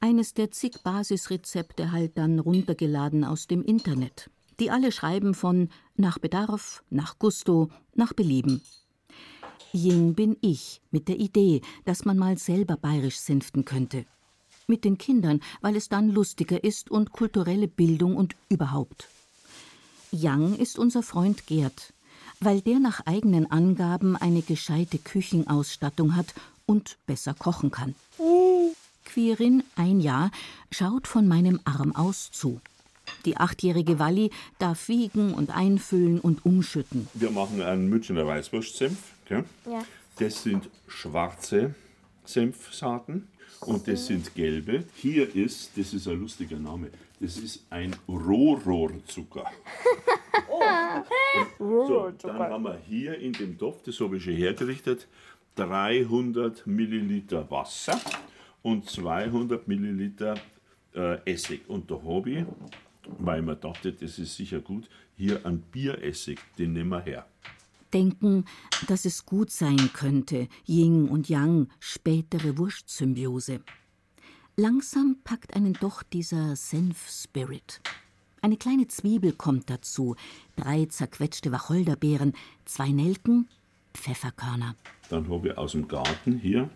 Eines 0.00 0.32
der 0.32 0.52
zig 0.52 0.82
Basisrezepte 0.82 1.92
halt 1.92 2.16
dann 2.16 2.38
runtergeladen 2.38 3.24
aus 3.24 3.46
dem 3.46 3.62
Internet. 3.62 4.30
Die 4.58 4.70
alle 4.70 4.90
schreiben 4.90 5.34
von 5.34 5.68
nach 5.96 6.18
Bedarf, 6.18 6.82
nach 6.88 7.18
Gusto, 7.18 7.68
nach 7.94 8.14
Belieben. 8.14 8.62
Ying 9.74 10.14
bin 10.14 10.38
ich 10.40 10.80
mit 10.92 11.08
der 11.08 11.20
Idee, 11.20 11.60
dass 11.84 12.06
man 12.06 12.16
mal 12.16 12.38
selber 12.38 12.78
bayerisch 12.78 13.18
senften 13.18 13.66
könnte. 13.66 14.06
Mit 14.66 14.86
den 14.86 14.96
Kindern, 14.96 15.40
weil 15.60 15.76
es 15.76 15.90
dann 15.90 16.08
lustiger 16.08 16.64
ist 16.64 16.90
und 16.90 17.12
kulturelle 17.12 17.68
Bildung 17.68 18.16
und 18.16 18.34
überhaupt. 18.48 19.10
Yang 20.12 20.56
ist 20.56 20.78
unser 20.78 21.02
Freund 21.02 21.46
Gerd, 21.46 21.94
weil 22.38 22.60
der 22.60 22.78
nach 22.78 23.06
eigenen 23.06 23.50
Angaben 23.50 24.14
eine 24.16 24.42
gescheite 24.42 24.98
Küchenausstattung 24.98 26.14
hat 26.14 26.34
und 26.66 26.98
besser 27.06 27.34
kochen 27.34 27.70
kann. 27.70 27.94
Quirin, 29.04 29.62
ein 29.74 30.00
Jahr, 30.00 30.30
schaut 30.70 31.06
von 31.06 31.26
meinem 31.26 31.60
Arm 31.64 31.96
aus 31.96 32.30
zu. 32.30 32.60
Die 33.24 33.36
achtjährige 33.36 33.98
Walli 33.98 34.30
darf 34.58 34.88
wiegen 34.88 35.34
und 35.34 35.50
einfüllen 35.50 36.20
und 36.20 36.44
umschütten. 36.44 37.08
Wir 37.14 37.30
machen 37.30 37.62
einen 37.62 37.88
Münchner 37.88 38.26
Weißwurstsenf. 38.26 38.98
Ja. 39.28 39.44
Das 40.18 40.42
sind 40.42 40.68
schwarze 40.88 41.74
Senfsaaten 42.24 43.28
und 43.60 43.86
das 43.86 44.06
sind 44.06 44.34
gelbe. 44.34 44.84
Hier 44.96 45.34
ist, 45.34 45.76
das 45.76 45.94
ist 45.94 46.08
ein 46.08 46.20
lustiger 46.20 46.58
Name, 46.58 46.88
das 47.20 47.36
ist 47.36 47.64
ein 47.70 47.94
Rohrohrzucker. 48.08 49.50
So, 51.58 52.12
dann 52.22 52.38
haben 52.38 52.64
wir 52.64 52.78
hier 52.86 53.18
in 53.18 53.32
dem 53.32 53.58
Topf, 53.58 53.82
das 53.84 53.98
habe 54.00 54.16
ich 54.16 54.24
schon 54.24 54.34
hergerichtet, 54.34 55.06
300 55.56 56.66
Milliliter 56.66 57.50
Wasser 57.50 58.00
und 58.62 58.88
200 58.88 59.66
Milliliter 59.68 60.34
äh, 60.94 61.18
Essig. 61.30 61.68
Und 61.68 61.90
da 61.90 62.00
habe 62.02 62.30
ich, 62.30 62.44
weil 63.18 63.42
man 63.42 63.60
dachte, 63.60 63.92
das 63.92 64.18
ist 64.18 64.36
sicher 64.36 64.60
gut, 64.60 64.88
hier 65.16 65.44
einen 65.44 65.60
Bieressig, 65.60 66.38
den 66.58 66.72
nehmen 66.72 66.90
wir 66.90 67.00
her. 67.00 67.26
Denken, 67.92 68.44
dass 68.88 69.04
es 69.04 69.26
gut 69.26 69.50
sein 69.50 69.90
könnte, 69.92 70.48
Yin 70.66 71.08
und 71.08 71.28
Yang, 71.28 71.68
spätere 71.80 72.58
Wurstsymbiose. 72.58 73.60
Langsam 74.56 75.16
packt 75.24 75.54
einen 75.54 75.74
doch 75.74 76.02
dieser 76.02 76.56
Senf-Spirit. 76.56 77.80
Eine 78.42 78.56
kleine 78.56 78.88
Zwiebel 78.88 79.32
kommt 79.32 79.70
dazu, 79.70 80.16
drei 80.56 80.86
zerquetschte 80.86 81.52
Wacholderbeeren, 81.52 82.34
zwei 82.64 82.88
Nelken, 82.88 83.48
Pfefferkörner. 83.94 84.74
Dann 85.10 85.28
habe 85.30 85.48
ich 85.48 85.58
aus 85.58 85.72
dem 85.72 85.86
Garten 85.88 86.38
hier, 86.38 86.68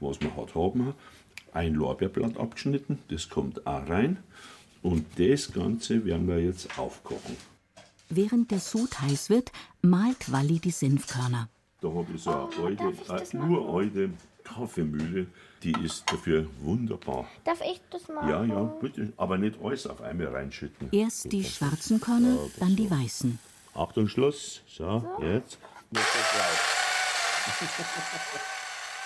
was 0.00 0.20
wir 0.20 0.34
halt 0.36 0.54
haben, 0.54 0.94
ein 1.52 1.74
Lorbeerblatt 1.74 2.36
abgeschnitten. 2.36 2.98
Das 3.08 3.28
kommt 3.28 3.66
auch 3.66 3.88
rein. 3.88 4.18
Und 4.82 5.04
das 5.18 5.52
Ganze 5.52 6.04
werden 6.04 6.28
wir 6.28 6.38
jetzt 6.42 6.78
aufkochen. 6.78 7.36
Während 8.08 8.50
der 8.50 8.60
Sud 8.60 9.00
heiß 9.00 9.28
wird, 9.28 9.52
malt 9.82 10.32
Walli 10.32 10.58
die 10.60 10.70
Senfkörner. 10.70 11.48
Da 11.80 11.88
habe 11.88 12.06
ich 12.14 12.22
so 12.22 12.30
eine 12.30 12.66
alte, 12.66 13.36
äh, 13.36 13.36
uralte 13.36 14.10
Kaffeemühle. 14.44 15.26
Die 15.62 15.72
ist 15.84 16.10
dafür 16.10 16.46
wunderbar. 16.60 17.26
Darf 17.44 17.60
ich 17.60 17.80
das 17.90 18.08
machen? 18.08 18.28
Ja, 18.28 18.44
ja, 18.44 18.64
bitte. 18.80 19.12
Aber 19.16 19.36
nicht 19.36 19.58
alles 19.62 19.86
auf 19.86 20.00
einmal 20.00 20.28
reinschütten. 20.28 20.88
Erst 20.90 21.30
die 21.32 21.44
schwarzen 21.44 22.00
Körner, 22.00 22.38
dann 22.58 22.76
die 22.76 22.90
weißen. 22.90 23.38
Achtung, 23.74 24.08
Schluss. 24.08 24.62
So, 24.66 25.04
jetzt. 25.20 25.58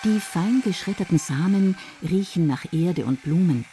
Die 0.05 0.21
fein 0.21 0.63
geschredderten 0.65 1.19
Samen 1.19 1.77
riechen 2.03 2.47
nach 2.47 2.73
Erde 2.73 3.05
und 3.05 3.23
Blumen. 3.23 3.65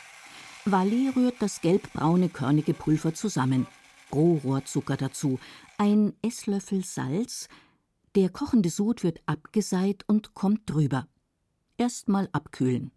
Walli 0.66 1.10
rührt 1.16 1.36
das 1.40 1.62
gelbbraune 1.62 2.30
körnige 2.30 2.74
Pulver 2.74 3.14
zusammen. 3.14 3.68
Rohrohrzucker 4.14 4.98
dazu, 4.98 5.40
ein 5.78 6.14
Esslöffel 6.22 6.84
Salz. 6.84 7.48
Der 8.16 8.30
kochende 8.30 8.70
Sud 8.70 9.04
wird 9.04 9.22
abgeseit 9.26 10.04
und 10.08 10.34
kommt 10.34 10.70
drüber. 10.70 11.08
Erstmal 11.78 12.28
abkühlen. 12.32 12.92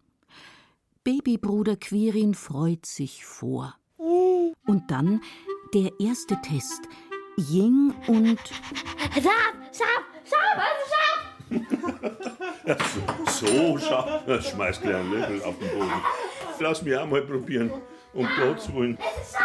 Babybruder 1.05 1.77
Quirin 1.77 2.35
freut 2.35 2.87
sich 2.87 3.25
vor. 3.25 3.77
Und 3.99 4.91
dann 4.91 5.21
der 5.75 5.91
erste 6.01 6.41
Test. 6.43 6.83
Ying 7.37 7.95
und 8.09 8.39
Schaf, 9.15 9.55
Schaf, 9.73 10.05
Schaf, 10.25 10.57
also 10.57 10.85
Schaf! 10.91 11.23
So, 13.29 13.79
schau. 13.79 14.41
Schmeiß 14.41 14.81
gleich 14.81 14.97
einen 14.97 15.13
Löffel 15.13 15.43
auf 15.43 15.59
den 15.59 15.69
Boden. 15.71 15.91
Lass 16.61 16.83
mich 16.83 16.97
auch 16.97 17.07
mal 17.07 17.23
probieren. 17.23 17.71
Um 18.13 18.29
Gottes 18.39 18.73
Willen. 18.75 18.99
Naja, 18.99 19.42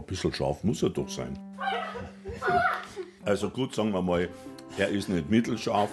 ein 0.00 0.06
bisschen 0.06 0.32
scharf 0.32 0.64
muss 0.64 0.82
er 0.82 0.90
doch 0.90 1.08
sein. 1.08 1.38
Also 3.24 3.50
gut, 3.50 3.74
sagen 3.74 3.92
wir 3.92 4.02
mal, 4.02 4.28
er 4.78 4.88
ist 4.88 5.08
nicht 5.08 5.30
mittelscharf, 5.30 5.90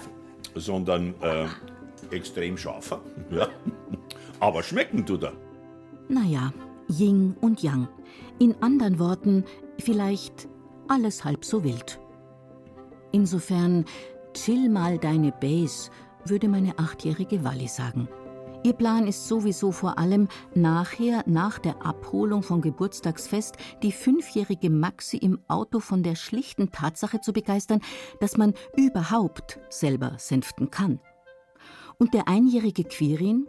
sondern 0.55 1.13
äh, 1.21 1.47
extrem 2.11 2.57
scharfer. 2.57 3.01
Ja. 3.31 3.47
Aber 4.39 4.63
schmecken 4.63 5.05
tut 5.05 5.23
er. 5.23 5.33
Naja, 6.09 6.53
Ying 6.87 7.35
und 7.41 7.61
Yang. 7.61 7.87
In 8.39 8.55
anderen 8.61 8.99
Worten, 8.99 9.43
vielleicht 9.79 10.47
alles 10.87 11.25
halb 11.25 11.43
so 11.43 11.63
wild. 11.63 11.99
Insofern, 13.11 13.85
chill 14.33 14.69
mal 14.69 14.97
deine 14.97 15.31
Base, 15.31 15.89
würde 16.25 16.47
meine 16.47 16.77
achtjährige 16.77 17.43
Walli 17.43 17.67
sagen. 17.67 18.07
Ihr 18.63 18.73
Plan 18.73 19.07
ist 19.07 19.27
sowieso 19.27 19.71
vor 19.71 19.97
allem, 19.97 20.27
nachher, 20.53 21.23
nach 21.25 21.59
der 21.59 21.85
Abholung 21.85 22.43
vom 22.43 22.61
Geburtstagsfest, 22.61 23.55
die 23.81 23.91
fünfjährige 23.91 24.69
Maxi 24.69 25.17
im 25.17 25.39
Auto 25.47 25.79
von 25.79 26.03
der 26.03 26.15
schlichten 26.15 26.71
Tatsache 26.71 27.21
zu 27.21 27.33
begeistern, 27.33 27.81
dass 28.19 28.37
man 28.37 28.53
überhaupt 28.75 29.59
selber 29.69 30.13
senften 30.17 30.71
kann. 30.71 30.99
Und 31.97 32.13
der 32.13 32.27
einjährige 32.27 32.83
Quirin, 32.83 33.47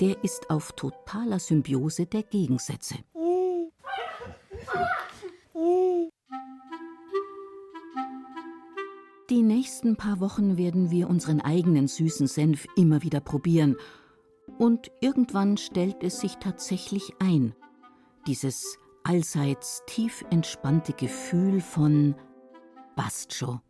der 0.00 0.22
ist 0.22 0.50
auf 0.50 0.72
totaler 0.72 1.38
Symbiose 1.38 2.06
der 2.06 2.22
Gegensätze. 2.22 2.96
Die 9.30 9.42
nächsten 9.42 9.96
paar 9.96 10.20
Wochen 10.20 10.58
werden 10.58 10.90
wir 10.90 11.08
unseren 11.08 11.40
eigenen 11.40 11.88
süßen 11.88 12.26
Senf 12.26 12.66
immer 12.76 13.02
wieder 13.02 13.20
probieren. 13.20 13.76
Und 14.58 14.90
irgendwann 15.00 15.56
stellt 15.56 16.02
es 16.02 16.20
sich 16.20 16.36
tatsächlich 16.36 17.14
ein. 17.18 17.54
Dieses 18.26 18.78
allseits 19.04 19.82
tief 19.86 20.24
entspannte 20.30 20.92
Gefühl 20.92 21.60
von 21.60 22.14
schon. 22.96 23.60